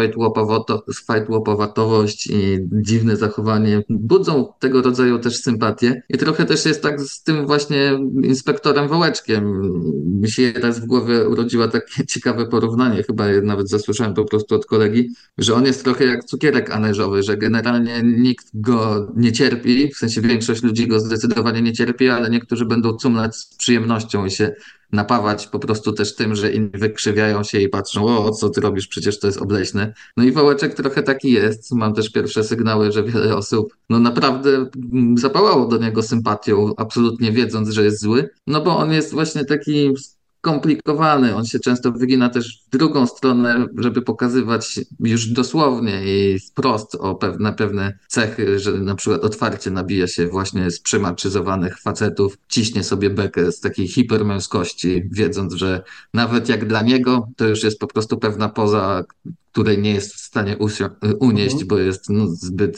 [1.07, 7.23] fajtłopowatowość i dziwne zachowanie budzą tego rodzaju też sympatię i trochę też jest tak z
[7.23, 9.61] tym właśnie inspektorem Wołeczkiem.
[10.21, 14.65] Mi się raz w głowie urodziła takie ciekawe porównanie, chyba nawet zasłyszałem po prostu od
[14.65, 19.97] kolegi, że on jest trochę jak cukierek aneżowy, że generalnie nikt go nie cierpi, w
[19.97, 24.31] sensie większość ludzi go zdecydowanie zdecydowanie nie cierpi, ale niektórzy będą cumlać z przyjemnością i
[24.31, 24.55] się
[24.91, 28.87] napawać po prostu też tym, że inni wykrzywiają się i patrzą, o, co ty robisz,
[28.87, 29.93] przecież to jest obleśne.
[30.17, 31.71] No i Wołeczek trochę taki jest.
[31.71, 34.69] Mam też pierwsze sygnały, że wiele osób no naprawdę
[35.15, 39.93] zapałało do niego sympatią, absolutnie wiedząc, że jest zły, no bo on jest właśnie taki
[40.41, 41.35] skomplikowany.
[41.35, 47.15] On się często wygina też w drugą stronę, żeby pokazywać już dosłownie i wprost o
[47.15, 53.09] pewne, pewne cechy, że na przykład otwarcie nabija się właśnie z przemaczyzowanych facetów, ciśnie sobie
[53.09, 58.17] bekę z takiej hipermęskości, wiedząc, że nawet jak dla niego, to już jest po prostu
[58.17, 59.03] pewna poza,
[59.51, 60.57] której nie jest w stanie
[61.19, 61.67] unieść, mhm.
[61.67, 62.77] bo jest no, zbyt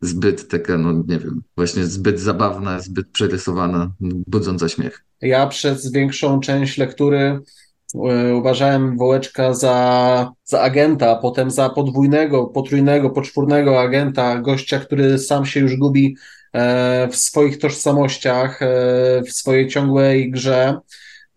[0.00, 3.90] zbyt taka, no nie wiem, właśnie zbyt zabawna, zbyt przerysowana,
[4.26, 5.07] budząca śmiech.
[5.20, 7.40] Ja przez większą część lektury
[7.94, 15.46] e, uważałem Wołeczka za, za agenta, potem za podwójnego, potrójnego, poczwórnego agenta, gościa, który sam
[15.46, 16.16] się już gubi
[16.52, 18.66] e, w swoich tożsamościach, e,
[19.22, 20.78] w swojej ciągłej grze.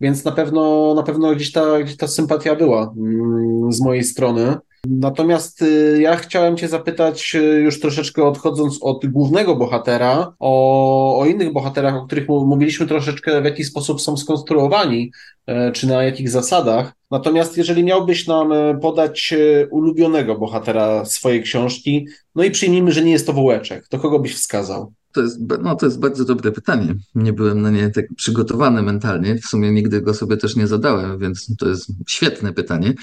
[0.00, 4.56] Więc na pewno, na pewno gdzieś ta, gdzieś ta sympatia była mm, z mojej strony.
[4.88, 11.26] Natomiast y, ja chciałem Cię zapytać, y, już troszeczkę odchodząc od głównego bohatera, o, o
[11.26, 15.12] innych bohaterach, o których mówiliśmy troszeczkę, w jaki sposób są skonstruowani,
[15.46, 16.92] e, czy na jakich zasadach.
[17.10, 23.02] Natomiast jeżeli miałbyś nam e, podać e, ulubionego bohatera swojej książki, no i przyjmijmy, że
[23.02, 24.92] nie jest to Wołeczek, to kogo byś wskazał?
[25.12, 26.94] To jest, no, to jest bardzo dobre pytanie.
[27.14, 29.38] Nie byłem na nie tak przygotowany mentalnie.
[29.38, 32.94] W sumie nigdy go sobie też nie zadałem, więc to jest świetne pytanie.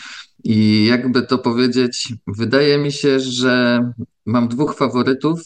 [0.44, 3.82] I jakby to powiedzieć, wydaje mi się, że
[4.26, 5.42] mam dwóch faworytów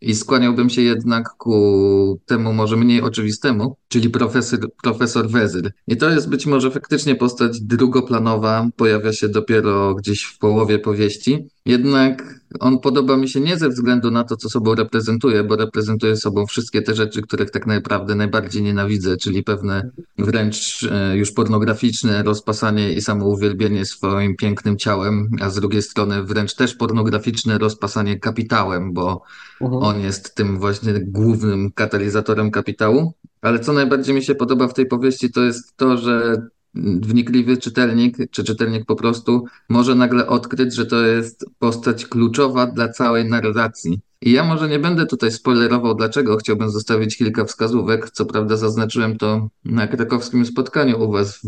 [0.00, 5.72] i skłaniałbym się jednak ku temu może mniej oczywistemu, czyli profesor, profesor Wezyr.
[5.86, 11.48] I to jest być może faktycznie postać drugoplanowa, pojawia się dopiero gdzieś w połowie powieści.
[11.66, 16.16] Jednak on podoba mi się nie ze względu na to, co sobą reprezentuje, bo reprezentuje
[16.16, 22.22] sobą wszystkie te rzeczy, których tak naprawdę najbardziej nienawidzę, czyli pewne wręcz e, już pornograficzne
[22.22, 28.92] rozpasanie i samouwielbienie swoim pięknym ciałem, a z drugiej strony wręcz też pornograficzne rozpasanie kapitałem,
[28.92, 29.22] bo
[29.60, 29.82] mhm.
[29.82, 33.12] on jest tym właśnie głównym katalizatorem kapitału.
[33.42, 36.42] Ale co najbardziej mi się podoba w tej powieści, to jest to, że
[36.74, 42.88] wnikliwy czytelnik, czy czytelnik po prostu może nagle odkryć, że to jest postać kluczowa dla
[42.88, 44.00] całej narracji.
[44.22, 48.10] I ja może nie będę tutaj spoilerował, dlaczego chciałbym zostawić kilka wskazówek.
[48.10, 51.40] Co prawda zaznaczyłem to na krakowskim spotkaniu u Was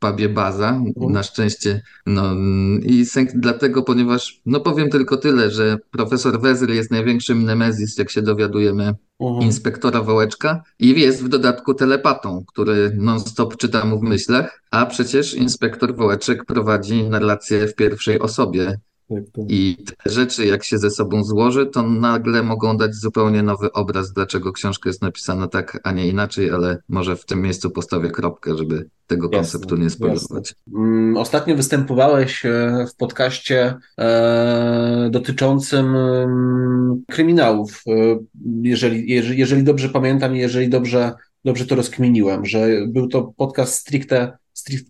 [0.00, 1.12] pubie Baza, mhm.
[1.12, 1.82] na szczęście.
[2.06, 2.34] No
[2.82, 8.10] i sęk dlatego, ponieważ, no powiem tylko tyle, że profesor Wezyl jest największym nemezis, jak
[8.10, 9.42] się dowiadujemy, mhm.
[9.46, 15.34] inspektora Wołeczka i jest w dodatku telepatą, który non-stop czyta mu w myślach, a przecież
[15.34, 18.78] inspektor Wołeczek prowadzi narrację w pierwszej osobie.
[19.10, 19.44] Tak, tak.
[19.48, 24.12] I te rzeczy, jak się ze sobą złoży, to nagle mogą dać zupełnie nowy obraz,
[24.12, 28.56] dlaczego książka jest napisana tak, a nie inaczej, ale może w tym miejscu postawię kropkę,
[28.56, 30.54] żeby tego jasne, konceptu nie spoilować.
[30.74, 37.82] Mm, ostatnio występowałeś e, w podcaście e, dotyczącym mm, kryminałów.
[37.86, 38.18] E,
[38.62, 41.12] jeżeli, jeżeli, jeżeli dobrze pamiętam i jeżeli dobrze,
[41.44, 44.38] dobrze to rozkminiłem, że był to podcast stricte,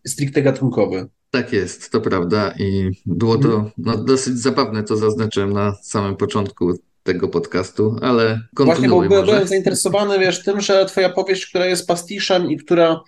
[0.06, 1.08] stricte gatunkowy.
[1.30, 6.72] Tak jest, to prawda i było to no, dosyć zabawne, to zaznaczyłem na samym początku
[7.02, 11.86] tego podcastu, ale kontynuuj Właśnie, bo byłem zainteresowany, wiesz, tym, że twoja powieść, która jest
[11.86, 13.00] pastiszem i która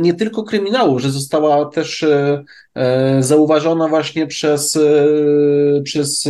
[0.00, 4.78] nie tylko kryminału, że została też e, e, zauważona właśnie przez,
[5.84, 6.28] przez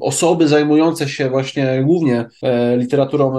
[0.00, 2.26] osoby zajmujące się właśnie głównie
[2.76, 3.34] literaturą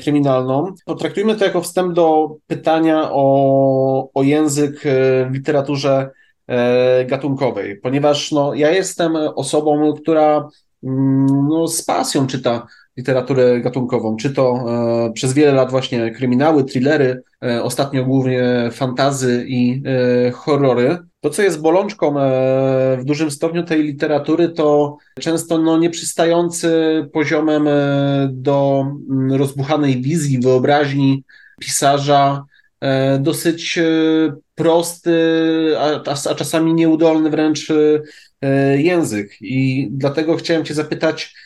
[0.00, 0.74] kryminalną.
[0.86, 4.80] Potraktujmy to jako wstęp do pytania o, o język
[5.30, 6.10] w literaturze
[7.06, 10.48] gatunkowej, ponieważ no, ja jestem osobą, która
[10.82, 14.64] mm, no, z pasją czyta literaturę gatunkową, czy to
[15.08, 19.82] e, przez wiele lat właśnie kryminały, thrillery, e, ostatnio głównie fantazy i
[20.26, 20.98] e, horrory.
[21.20, 22.14] To, co jest bolączką
[22.98, 26.70] w dużym stopniu tej literatury, to często no, nieprzystający
[27.12, 27.68] poziomem
[28.28, 31.24] do mm, rozbuchanej wizji, wyobraźni
[31.60, 32.44] pisarza,
[33.20, 33.78] dosyć
[34.54, 35.14] prosty,
[35.78, 37.68] a, a czasami nieudolny wręcz
[38.76, 39.36] język.
[39.40, 41.43] I dlatego chciałem Cię zapytać, E,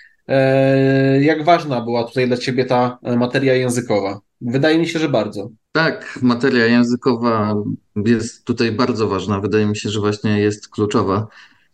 [1.21, 4.21] jak ważna była tutaj dla Ciebie ta materia językowa?
[4.41, 5.51] Wydaje mi się, że bardzo.
[5.73, 7.55] Tak, materia językowa
[7.97, 9.41] jest tutaj bardzo ważna.
[9.41, 11.27] Wydaje mi się, że właśnie jest kluczowa.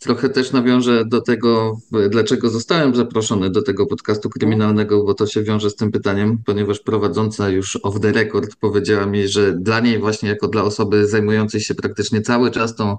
[0.04, 1.76] Trochę też nawiążę do tego,
[2.10, 6.80] dlaczego zostałem zaproszony do tego podcastu kryminalnego, bo to się wiąże z tym pytaniem, ponieważ
[6.80, 11.60] prowadząca już off the record powiedziała mi, że dla niej właśnie jako dla osoby zajmującej
[11.60, 12.96] się praktycznie cały czas tą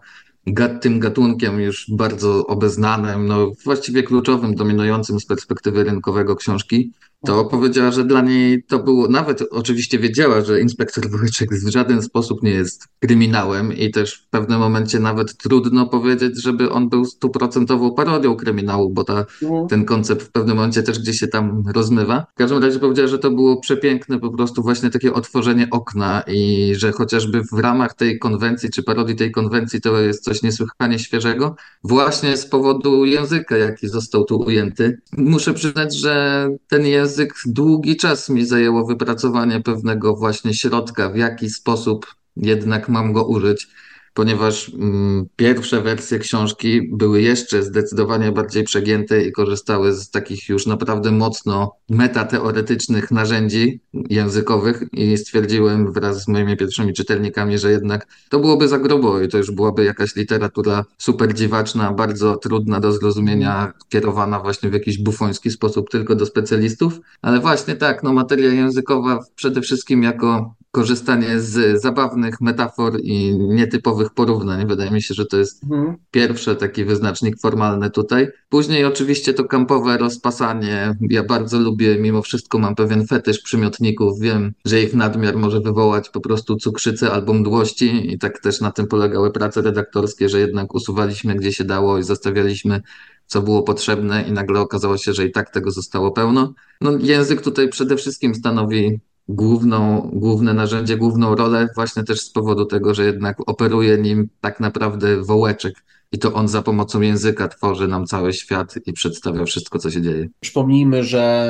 [0.81, 6.91] tym gatunkiem już bardzo obeznanym, no właściwie kluczowym, dominującym z perspektywy rynkowego książki,
[7.25, 12.01] to powiedziała, że dla niej to było, nawet oczywiście wiedziała, że inspektor Wojciech w żaden
[12.01, 17.05] sposób nie jest kryminałem i też w pewnym momencie nawet trudno powiedzieć, żeby on był
[17.05, 19.67] stuprocentową parodią kryminału, bo ta, mhm.
[19.67, 22.25] ten koncept w pewnym momencie też gdzieś się tam rozmywa.
[22.35, 26.73] W każdym razie powiedziała, że to było przepiękne po prostu właśnie takie otworzenie okna i
[26.75, 31.55] że chociażby w ramach tej konwencji, czy parodii tej konwencji to jest coś niesłychanie świeżego,
[31.83, 35.01] właśnie z powodu języka, jaki został tu ujęty.
[35.17, 37.14] Muszę przyznać, że ten język
[37.45, 43.67] długi czas mi zajęło wypracowanie pewnego właśnie środka, w jaki sposób jednak mam go użyć
[44.15, 50.65] ponieważ mm, pierwsze wersje książki były jeszcze zdecydowanie bardziej przegięte i korzystały z takich już
[50.65, 58.39] naprawdę mocno metateoretycznych narzędzi językowych i stwierdziłem wraz z moimi pierwszymi czytelnikami, że jednak to
[58.39, 63.73] byłoby za grubo i to już byłaby jakaś literatura super dziwaczna, bardzo trudna do zrozumienia,
[63.89, 69.19] kierowana właśnie w jakiś bufoński sposób tylko do specjalistów, ale właśnie tak, no materia językowa
[69.35, 74.67] przede wszystkim jako korzystanie z zabawnych metafor i nietypowych porównań.
[74.67, 75.95] Wydaje mi się, że to jest mhm.
[76.11, 78.27] pierwszy taki wyznacznik formalny tutaj.
[78.49, 80.95] Później oczywiście to kampowe rozpasanie.
[81.01, 84.19] Ja bardzo lubię, mimo wszystko mam pewien fetysz przymiotników.
[84.19, 88.71] Wiem, że ich nadmiar może wywołać po prostu cukrzycę albo mdłości i tak też na
[88.71, 92.81] tym polegały prace redaktorskie, że jednak usuwaliśmy gdzie się dało i zostawialiśmy
[93.27, 96.53] co było potrzebne i nagle okazało się, że i tak tego zostało pełno.
[96.81, 102.65] No, język tutaj przede wszystkim stanowi główną, główne narzędzie, główną rolę właśnie też z powodu
[102.65, 107.87] tego, że jednak operuje nim tak naprawdę wołeczek i to on za pomocą języka tworzy
[107.87, 110.27] nam cały świat i przedstawia wszystko, co się dzieje.
[110.39, 111.49] Przypomnijmy, że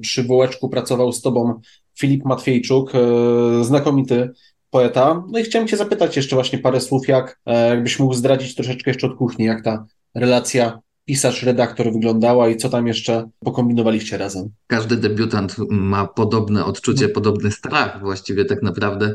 [0.00, 1.60] przy wołeczku pracował z tobą
[1.98, 4.30] Filip Matwiejczuk, e, znakomity
[4.70, 5.24] poeta.
[5.30, 8.90] No i chciałem cię zapytać jeszcze właśnie parę słów, jak e, jakbyś mógł zdradzić troszeczkę
[8.90, 14.50] jeszcze od kuchni, jak ta relacja pisarz, redaktor wyglądała i co tam jeszcze pokombinowaliście razem?
[14.66, 19.14] Każdy debiutant ma podobne odczucie, podobny strach właściwie tak naprawdę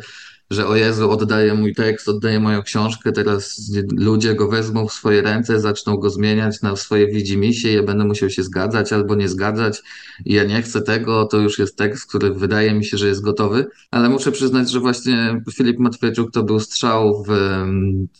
[0.51, 5.21] że o Jezu, oddaję mój tekst, oddaję moją książkę, teraz ludzie go wezmą w swoje
[5.21, 9.81] ręce, zaczną go zmieniać na swoje widzimisię, ja będę musiał się zgadzać albo nie zgadzać.
[10.25, 13.65] Ja nie chcę tego, to już jest tekst, który wydaje mi się, że jest gotowy,
[13.91, 17.31] ale muszę przyznać, że właśnie Filip Matwieczuk to był strzał w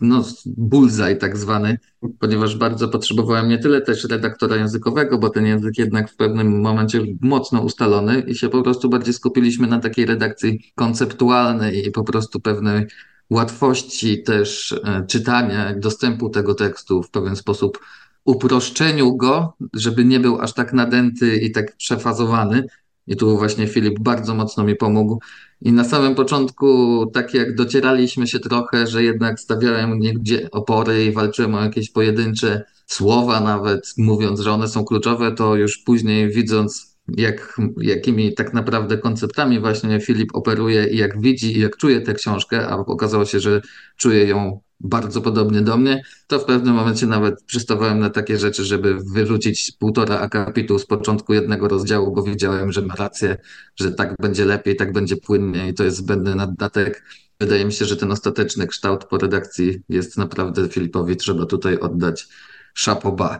[0.01, 1.77] no, bullseye tak zwany,
[2.19, 7.01] ponieważ bardzo potrzebowałem nie tyle też redaktora językowego, bo ten język jednak w pewnym momencie
[7.21, 12.18] mocno ustalony i się po prostu bardziej skupiliśmy na takiej redakcji konceptualnej i po prostu
[12.19, 12.85] prostu pewnej
[13.29, 17.79] łatwości też e, czytania, dostępu tego tekstu w pewien sposób
[18.25, 22.63] uproszczeniu go, żeby nie był aż tak nadęty i tak przefazowany.
[23.07, 25.19] I tu właśnie Filip bardzo mocno mi pomógł.
[25.61, 31.11] I na samym początku, tak jak docieraliśmy się trochę, że jednak stawiałem niegdzie opory i
[31.11, 36.88] walczyłem o jakieś pojedyncze słowa, nawet mówiąc, że one są kluczowe, to już później widząc
[37.17, 42.13] jak, jakimi tak naprawdę konceptami właśnie Filip operuje i jak widzi i jak czuje tę
[42.13, 43.61] książkę, a okazało się, że
[43.97, 48.65] czuje ją bardzo podobnie do mnie, to w pewnym momencie nawet przystawałem na takie rzeczy,
[48.65, 53.37] żeby wyrzucić półtora akapitu z początku jednego rozdziału, bo wiedziałem, że ma rację,
[53.75, 57.03] że tak będzie lepiej, tak będzie płynnie i to jest zbędny naddatek.
[57.39, 62.27] Wydaje mi się, że ten ostateczny kształt po redakcji jest naprawdę Filipowi trzeba tutaj oddać
[62.73, 63.39] szapoba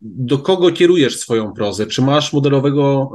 [0.00, 1.86] do kogo kierujesz swoją prozę?
[1.86, 3.10] Czy masz modelowego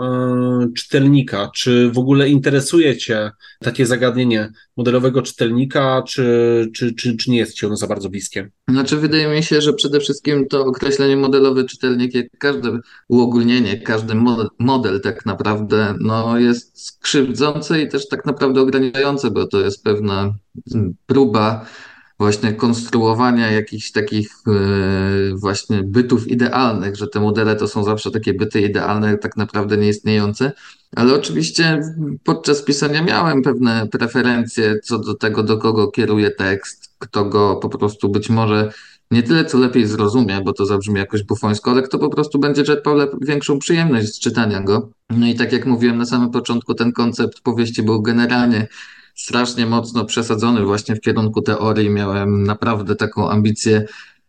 [0.63, 1.51] y, czytelnika?
[1.55, 7.53] Czy w ogóle interesuje Cię takie zagadnienie modelowego czytelnika, czy, czy, czy, czy nie jest
[7.53, 8.51] Ci ono za bardzo bliskie?
[8.67, 14.15] Znaczy, wydaje mi się, że przede wszystkim to określenie modelowy czytelnik, jak każde uogólnienie, każdy
[14.15, 19.83] model, model tak naprawdę no, jest skrzywdzące i też tak naprawdę ograniczające, bo to jest
[19.83, 20.33] pewna
[21.05, 21.65] próba
[22.20, 24.51] właśnie konstruowania jakichś takich e,
[25.36, 30.51] właśnie bytów idealnych, że te modele to są zawsze takie byty idealne, tak naprawdę nieistniejące.
[30.95, 31.82] Ale oczywiście
[32.24, 37.70] podczas pisania miałem pewne preferencje co do tego, do kogo kieruje tekst, kto go po
[37.70, 38.72] prostu być może
[39.11, 42.63] nie tyle co lepiej zrozumie, bo to zabrzmi jakoś bufońsko, ale kto po prostu będzie
[42.63, 44.89] czerpał większą przyjemność z czytania go.
[45.09, 48.68] No i tak jak mówiłem na samym początku, ten koncept powieści był generalnie
[49.16, 51.89] strasznie mocno przesadzony właśnie w kierunku teorii.
[51.89, 53.86] Miałem naprawdę taką ambicję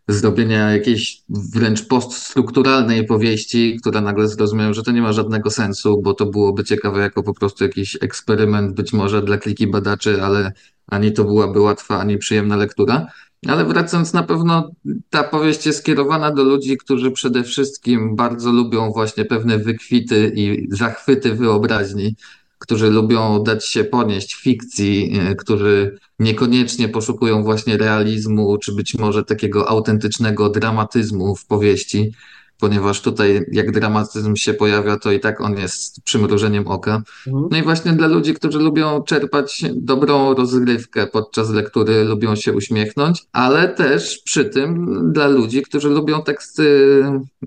[0.09, 6.15] zrobienia jakiejś wręcz poststrukturalnej powieści, która nagle zrozumiałem, że to nie ma żadnego sensu, bo
[6.15, 10.53] to byłoby ciekawe jako po prostu jakiś eksperyment, być może dla kliki badaczy, ale
[10.87, 13.07] ani to byłaby łatwa, ani przyjemna lektura.
[13.49, 14.71] Ale wracając, na pewno
[15.11, 20.67] ta powieść jest skierowana do ludzi, którzy przede wszystkim bardzo lubią właśnie pewne wykwity i
[20.71, 22.17] zachwyty wyobraźni
[22.59, 29.25] którzy lubią dać się ponieść fikcji, e, którzy niekoniecznie poszukują właśnie realizmu, czy być może
[29.25, 32.13] takiego autentycznego dramatyzmu w powieści.
[32.61, 37.03] ponieważ tutaj jak dramatyzm się pojawia, to i tak on jest przymrużeniem oka.
[37.27, 37.49] Mhm.
[37.51, 43.25] No i właśnie dla ludzi, którzy lubią czerpać dobrą rozrywkę podczas lektury, lubią się uśmiechnąć,
[43.33, 46.65] ale też przy tym dla ludzi, którzy lubią teksty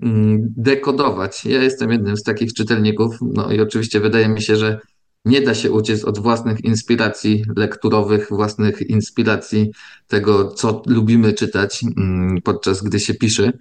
[0.02, 1.44] mm, dekodować.
[1.44, 4.80] Ja jestem jednym z takich czytelników, no i oczywiście wydaje mi się, że
[5.24, 9.70] nie da się uciec od własnych inspiracji lekturowych, własnych inspiracji
[10.08, 13.52] tego, co lubimy czytać mm, podczas gdy się pisze.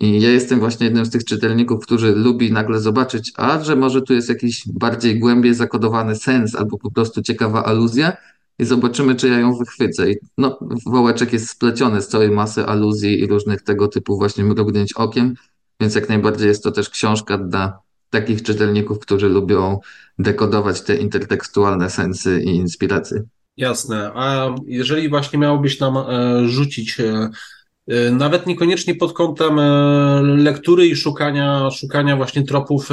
[0.00, 4.02] I ja jestem właśnie jednym z tych czytelników, którzy lubi nagle zobaczyć, a że może
[4.02, 8.16] tu jest jakiś bardziej głębiej zakodowany sens albo po prostu ciekawa aluzja
[8.58, 10.10] i zobaczymy, czy ja ją wychwycę.
[10.10, 14.92] I no, wołeczek jest spleciony z całej masy aluzji i różnych tego typu właśnie mrugnięć
[14.92, 15.34] okiem,
[15.80, 17.78] więc jak najbardziej jest to też książka dla
[18.12, 19.78] takich czytelników, którzy lubią
[20.18, 23.22] dekodować te intertekstualne sensy i inspiracje.
[23.56, 24.10] Jasne.
[24.14, 27.30] A jeżeli właśnie miałbyś nam e, rzucić e,
[27.86, 29.56] e, nawet niekoniecznie pod kątem
[30.42, 32.88] lektury i szukania, szukania właśnie tropów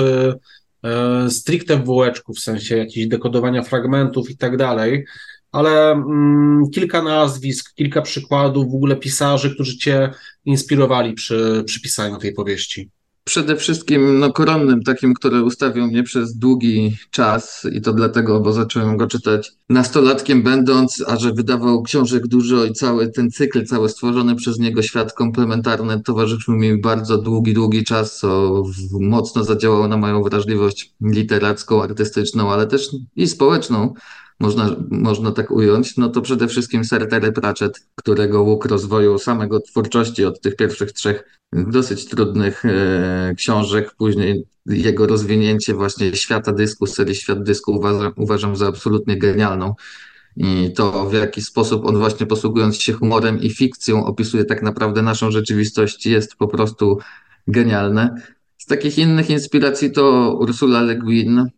[1.30, 5.06] stricte w wółeczku, w sensie jakichś dekodowania fragmentów i tak dalej,
[5.52, 10.10] ale mm, kilka nazwisk, kilka przykładów w ogóle pisarzy, którzy cię
[10.46, 12.90] inspirowali przy, przy pisaniu tej powieści
[13.30, 18.54] przede wszystkim no, koronnym, takim, który ustawił mnie przez długi czas i to dlatego, bo
[18.54, 23.90] zacząłem go czytać nastolatkiem będąc, a że wydawał książek dużo i cały ten cykl, cały
[23.90, 28.64] stworzony przez niego świat komplementarny towarzyszył mi bardzo długi, długi czas, co
[29.00, 33.94] mocno zadziałało na moją wrażliwość literacką, artystyczną, ale też i społeczną
[34.40, 39.60] można, można tak ująć, no to przede wszystkim Sir Terry Pratchett, którego łuk rozwoju samego
[39.60, 46.88] twórczości od tych pierwszych trzech dosyć trudnych e, książek, później jego rozwinięcie właśnie świata dysku,
[46.88, 49.74] serii Świat Dysku uważam, uważam za absolutnie genialną.
[50.38, 55.02] I to, w jaki sposób on właśnie posługując się humorem i fikcją opisuje tak naprawdę
[55.02, 56.98] naszą rzeczywistość, jest po prostu
[57.48, 58.16] genialne.
[58.58, 61.50] Z takich innych inspiracji to Ursula Le Guin,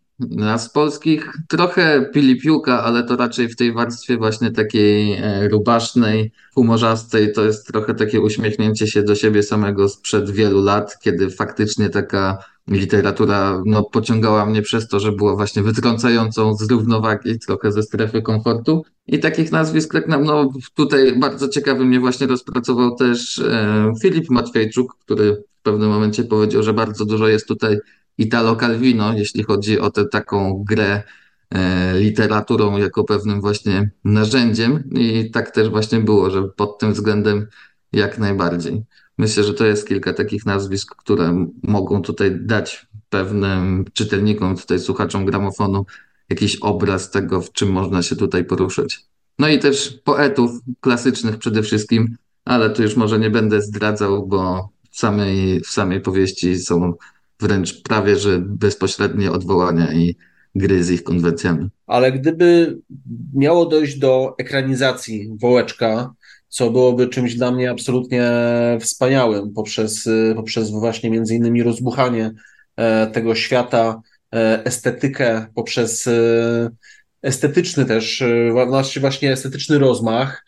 [0.58, 7.32] z polskich trochę Pilipiuka, ale to raczej w tej warstwie właśnie takiej e, rubasznej, humorzastej.
[7.32, 12.38] To jest trochę takie uśmiechnięcie się do siebie samego sprzed wielu lat, kiedy faktycznie taka
[12.68, 18.22] literatura no, pociągała mnie przez to, że była właśnie wytrącającą z równowagi, trochę ze strefy
[18.22, 18.84] komfortu.
[19.06, 24.96] I takich nazwisk, tak no, tutaj bardzo ciekawy mnie właśnie rozpracował też e, Filip Matwiejczuk,
[24.98, 27.78] który w pewnym momencie powiedział, że bardzo dużo jest tutaj
[28.18, 31.02] Italo Calvino, jeśli chodzi o tę taką grę
[31.50, 37.46] e, literaturą jako pewnym właśnie narzędziem i tak też właśnie było, że pod tym względem
[37.92, 38.84] jak najbardziej.
[39.18, 45.24] Myślę, że to jest kilka takich nazwisk, które mogą tutaj dać pewnym czytelnikom, tutaj słuchaczom
[45.24, 45.86] gramofonu
[46.28, 49.00] jakiś obraz tego, w czym można się tutaj poruszać.
[49.38, 50.50] No i też poetów
[50.80, 56.00] klasycznych przede wszystkim, ale tu już może nie będę zdradzał, bo w samej, w samej
[56.00, 56.94] powieści są
[57.42, 60.16] wręcz prawie, że bezpośrednie odwołania i
[60.54, 61.68] gry z ich konwencjami.
[61.86, 62.78] Ale gdyby
[63.34, 66.14] miało dojść do ekranizacji Wołeczka,
[66.48, 68.30] co byłoby czymś dla mnie absolutnie
[68.80, 72.30] wspaniałym poprzez, poprzez właśnie między innymi rozbuchanie
[72.76, 74.02] e, tego świata,
[74.34, 76.70] e, estetykę, poprzez e,
[77.22, 78.24] estetyczny też,
[79.00, 80.44] właśnie estetyczny rozmach,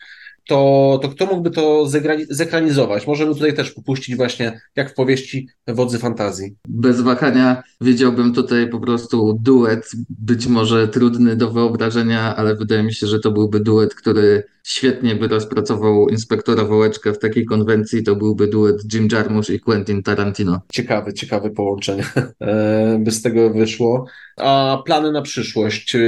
[0.47, 1.87] to, to kto mógłby to
[2.29, 3.07] zekranizować?
[3.07, 6.55] Możemy tutaj też popuścić właśnie jak w powieści Wodzy Fantazji.
[6.67, 12.93] Bez wahania wiedziałbym tutaj po prostu duet, być może trudny do wyobrażenia, ale wydaje mi
[12.93, 18.15] się, że to byłby duet, który świetnie by rozpracował inspektora Wołeczka w takiej konwencji, to
[18.15, 20.61] byłby duet Jim Jarmusch i Quentin Tarantino.
[20.71, 22.03] Ciekawe, ciekawe połączenie
[22.41, 24.05] e, by z tego wyszło.
[24.37, 25.95] A plany na przyszłość?
[25.95, 25.99] E,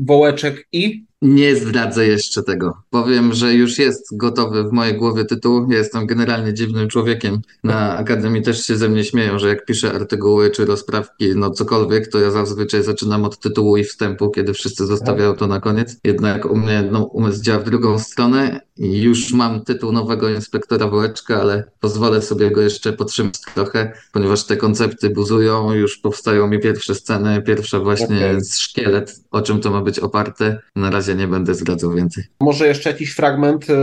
[0.00, 2.76] Wołeczek i nie zdradzę jeszcze tego.
[2.90, 5.66] Powiem, że już jest gotowy w mojej głowie tytuł.
[5.70, 7.40] Ja jestem generalnie dziwnym człowiekiem.
[7.64, 12.08] Na Akademii też się ze mnie śmieją, że jak piszę artykuły czy rozprawki, no cokolwiek,
[12.08, 15.96] to ja zazwyczaj zaczynam od tytułu i wstępu, kiedy wszyscy zostawiają to na koniec.
[16.04, 20.88] Jednak u mnie no, umysł działa w drugą stronę i już mam tytuł nowego inspektora
[20.88, 26.60] Wołeczka, ale pozwolę sobie go jeszcze podtrzymać trochę, ponieważ te koncepty buzują, już powstają mi
[26.60, 28.40] pierwsze sceny, pierwsza właśnie okay.
[28.58, 30.60] szkielet, o czym to ma być oparte.
[30.76, 32.24] Na razie nie będę zdradzał więcej.
[32.40, 33.74] Może jeszcze jakiś fragment y,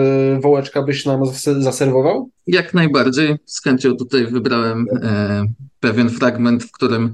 [0.42, 1.22] Wołeczka byś nam
[1.60, 2.30] zaserwował?
[2.48, 3.36] Jak najbardziej.
[3.46, 5.46] Z chęcią tutaj wybrałem e,
[5.80, 7.14] pewien fragment, w którym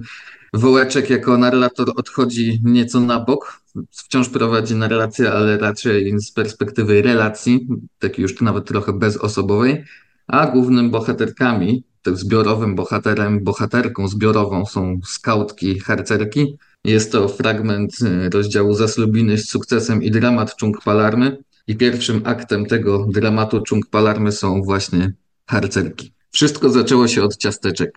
[0.53, 3.61] Wołeczek jako narrator odchodzi nieco na bok,
[3.91, 7.67] wciąż prowadzi narrację, ale raczej z perspektywy relacji,
[7.99, 9.83] takiej już nawet trochę bezosobowej,
[10.27, 16.57] a głównym bohaterkami, tym zbiorowym bohaterem, bohaterką zbiorową są skautki, harcerki.
[16.83, 21.37] Jest to fragment e, rozdziału Zaslubiny z sukcesem i dramat Chung Palarmy.
[21.67, 25.13] I pierwszym aktem tego dramatu Chung Palarmy są właśnie
[25.45, 26.11] harcerki.
[26.31, 27.91] Wszystko zaczęło się od ciasteczek.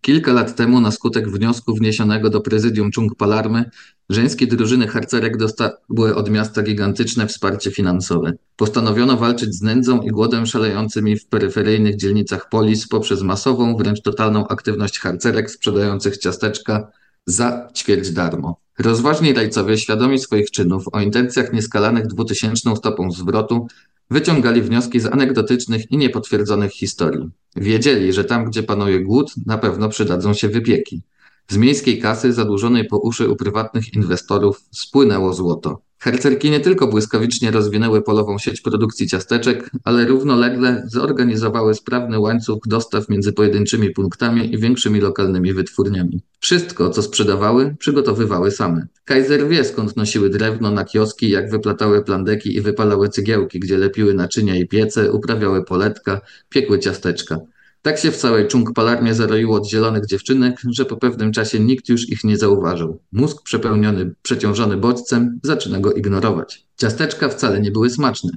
[0.00, 3.70] Kilka lat temu, na skutek wniosku wniesionego do prezydium Chung Palarmy,
[4.10, 8.32] żeńskie drużyny harcerek dostały od miasta gigantyczne wsparcie finansowe.
[8.56, 14.48] Postanowiono walczyć z nędzą i głodem szalejącymi w peryferyjnych dzielnicach polis poprzez masową, wręcz totalną
[14.48, 16.90] aktywność harcerek sprzedających ciasteczka
[17.26, 18.56] za ćwierć darmo.
[18.78, 23.66] Rozważni rajcowie, świadomi swoich czynów, o intencjach nieskalanych dwutysięczną stopą zwrotu,
[24.10, 27.30] wyciągali wnioski z anegdotycznych i niepotwierdzonych historii.
[27.56, 31.02] Wiedzieli, że tam, gdzie panuje głód, na pewno przydadzą się wypieki.
[31.48, 35.80] Z miejskiej kasy, zadłużonej po uszy u prywatnych inwestorów, spłynęło złoto.
[36.04, 43.08] Hercerki nie tylko błyskawicznie rozwinęły polową sieć produkcji ciasteczek, ale równolegle zorganizowały sprawny łańcuch dostaw
[43.08, 46.22] między pojedynczymi punktami i większymi lokalnymi wytwórniami.
[46.40, 48.86] Wszystko, co sprzedawały, przygotowywały same.
[49.04, 54.14] Kaiser wie skąd nosiły drewno na kioski, jak wyplatały plandeki i wypalały cygiełki, gdzie lepiły
[54.14, 57.38] naczynia i piece, uprawiały poletka, piekły ciasteczka.
[57.84, 62.08] Tak się w całej czung-palarmie zaroiło od zielonych dziewczynek, że po pewnym czasie nikt już
[62.08, 62.98] ich nie zauważył.
[63.12, 66.64] Mózg przepełniony, przeciążony bodźcem zaczyna go ignorować.
[66.76, 68.30] Ciasteczka wcale nie były smaczne.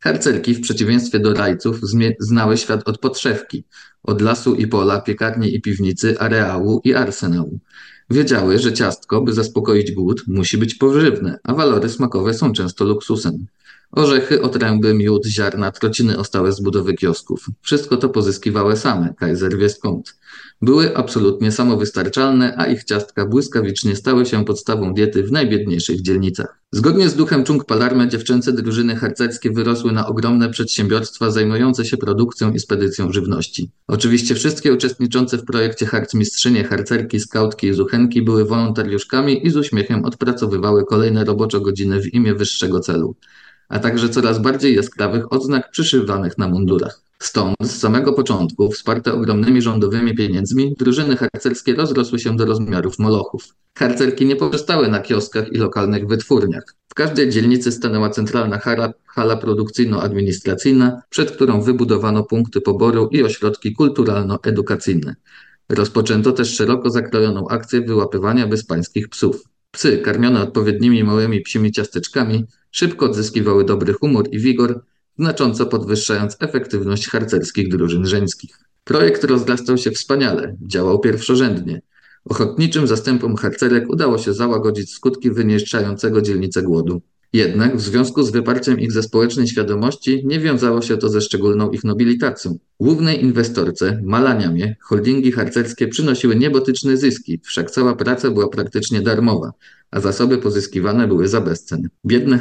[0.00, 1.80] Harcerki, w przeciwieństwie do rajców,
[2.18, 3.64] znały świat od podszewki,
[4.02, 7.58] od lasu i pola, piekarni i piwnicy, areału i arsenału.
[8.10, 13.46] Wiedziały, że ciastko, by zaspokoić głód, musi być pożywne, a walory smakowe są często luksusem.
[13.92, 17.46] Orzechy, otręby, miód, ziarna, trociny o stałe z budowy kiosków.
[17.62, 20.16] Wszystko to pozyskiwały same, Kaiser wie skąd.
[20.62, 26.58] Były absolutnie samowystarczalne, a ich ciastka błyskawicznie stały się podstawą diety w najbiedniejszych dzielnicach.
[26.70, 32.52] Zgodnie z duchem Chung Palarmy dziewczęce drużyny harcerskie wyrosły na ogromne przedsiębiorstwa zajmujące się produkcją
[32.52, 33.70] i spedycją żywności.
[33.86, 40.04] Oczywiście wszystkie uczestniczące w projekcie harcmistrzynie, harcerki, skautki i zuchenki były wolontariuszkami i z uśmiechem
[40.04, 43.16] odpracowywały kolejne robocze godziny w imię wyższego celu
[43.72, 47.00] a także coraz bardziej jaskrawych odznak przyszywanych na mundurach.
[47.18, 53.44] Stąd z samego początku, wsparte ogromnymi rządowymi pieniędzmi, drużyny harcerskie rozrosły się do rozmiarów molochów.
[53.78, 56.62] Harcerki nie powstały na kioskach i lokalnych wytwórniach.
[56.88, 63.74] W każdej dzielnicy stanęła centralna hala, hala produkcyjno-administracyjna, przed którą wybudowano punkty poboru i ośrodki
[63.76, 65.14] kulturalno-edukacyjne.
[65.68, 69.44] Rozpoczęto też szeroko zakrojoną akcję wyłapywania bezpańskich psów.
[69.70, 74.84] Psy, karmione odpowiednimi małymi psimi ciasteczkami, szybko odzyskiwały dobry humor i wigor,
[75.18, 78.58] znacząco podwyższając efektywność harcerskich drużyn żeńskich.
[78.84, 81.82] Projekt rozrastał się wspaniale, działał pierwszorzędnie.
[82.24, 87.02] Ochotniczym zastępom harcerek udało się załagodzić skutki wyniszczającego dzielnicę głodu.
[87.32, 91.70] Jednak w związku z wyparciem ich ze społecznej świadomości nie wiązało się to ze szczególną
[91.70, 92.58] ich nobilitacją.
[92.80, 99.52] Głównej inwestorce, Malaniamie, holdingi harcerskie przynosiły niebotyczne zyski, wszak cała praca była praktycznie darmowa,
[99.90, 101.88] a zasoby pozyskiwane były za bezcen.
[102.06, 102.38] Biedne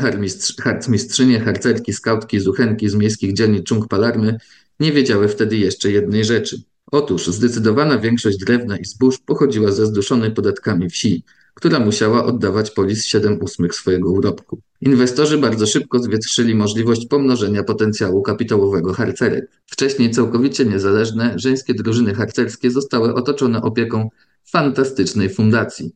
[0.59, 4.37] harcmistrzynie, harcerki, skautki, zuchenki z miejskich dzielnic Chung Palarmy
[4.79, 6.61] nie wiedziały wtedy jeszcze jednej rzeczy.
[6.91, 11.23] Otóż zdecydowana większość drewna i zbóż pochodziła ze zduszonej podatkami wsi,
[11.53, 14.61] która musiała oddawać polis 7 ósmych swojego urobku.
[14.81, 19.45] Inwestorzy bardzo szybko zwietrzyli możliwość pomnożenia potencjału kapitałowego harcerek.
[19.65, 24.09] Wcześniej całkowicie niezależne żeńskie drużyny harcerskie zostały otoczone opieką
[24.45, 25.91] fantastycznej fundacji.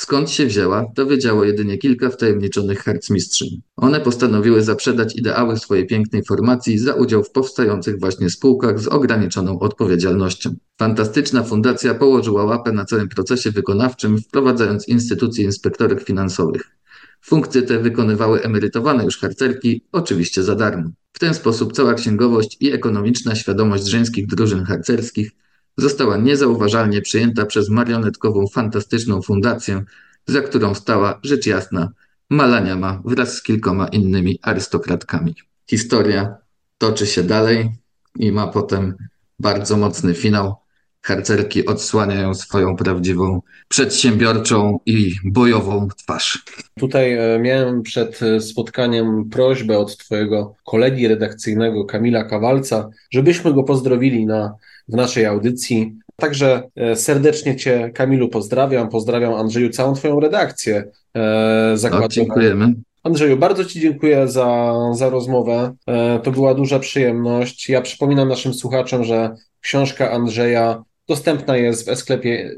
[0.00, 3.48] Skąd się wzięła, dowiedziało jedynie kilka wtajemniczonych harcmistrzyń.
[3.76, 9.58] One postanowiły zaprzedać ideały swojej pięknej formacji za udział w powstających właśnie spółkach z ograniczoną
[9.58, 10.54] odpowiedzialnością.
[10.78, 16.62] Fantastyczna fundacja położyła łapę na całym procesie wykonawczym, wprowadzając instytucje inspektorek finansowych.
[17.20, 20.90] Funkcje te wykonywały emerytowane już harcerki, oczywiście za darmo.
[21.12, 25.30] W ten sposób cała księgowość i ekonomiczna świadomość żeńskich drużyn harcerskich
[25.76, 29.84] została niezauważalnie przyjęta przez marionetkową, fantastyczną fundację,
[30.26, 31.92] za którą stała, rzecz jasna,
[32.30, 35.34] Malaniama wraz z kilkoma innymi arystokratkami.
[35.70, 36.36] Historia
[36.78, 37.70] toczy się dalej
[38.18, 38.94] i ma potem
[39.38, 40.54] bardzo mocny finał.
[41.02, 46.44] Harcerki odsłaniają swoją prawdziwą, przedsiębiorczą i bojową twarz.
[46.78, 53.62] Tutaj e, miałem przed e, spotkaniem prośbę od Twojego kolegi redakcyjnego Kamila Kawalca, żebyśmy go
[53.62, 54.54] pozdrowili na
[54.92, 55.94] w naszej audycji.
[56.16, 58.88] Także e, serdecznie Cię, Kamilu, pozdrawiam.
[58.88, 60.84] Pozdrawiam Andrzeju, całą Twoją redakcję
[61.14, 62.08] e, zakładową.
[62.08, 62.74] dziękujemy.
[63.02, 65.74] Andrzeju, bardzo Ci dziękuję za, za rozmowę.
[65.86, 67.68] E, to była duża przyjemność.
[67.68, 72.54] Ja przypominam naszym słuchaczom, że książka Andrzeja dostępna jest w e-sklepie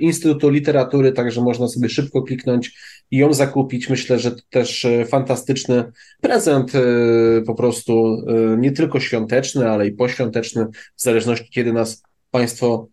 [0.00, 2.78] Instytutu Literatury, także można sobie szybko kliknąć
[3.10, 3.90] i ją zakupić.
[3.90, 6.72] Myślę, że to też fantastyczny prezent,
[7.46, 8.24] po prostu
[8.58, 12.88] nie tylko świąteczny, ale i poświąteczny, w zależności kiedy nas Państwo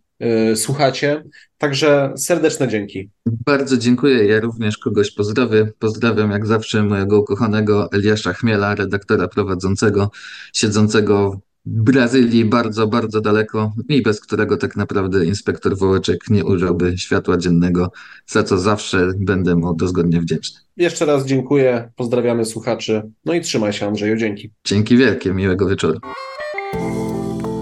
[0.54, 1.22] słuchacie.
[1.58, 3.10] Także serdeczne dzięki.
[3.26, 4.24] Bardzo dziękuję.
[4.24, 5.66] Ja również kogoś pozdrawiam.
[5.78, 10.10] Pozdrawiam jak zawsze mojego ukochanego Eliasza Chmiela, redaktora prowadzącego,
[10.52, 17.36] siedzącego Brazylii bardzo, bardzo daleko i bez którego tak naprawdę inspektor Wołeczek nie ujrzałby światła
[17.36, 17.90] dziennego,
[18.26, 20.60] za co zawsze będę mu dozgodnie wdzięczny.
[20.76, 24.50] Jeszcze raz dziękuję, pozdrawiamy słuchaczy, no i trzymaj się Andrzeju, dzięki.
[24.64, 26.00] Dzięki wielkie, miłego wieczoru.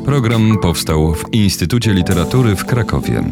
[0.04, 3.24] Program powstał w Instytucie Literatury w Krakowie.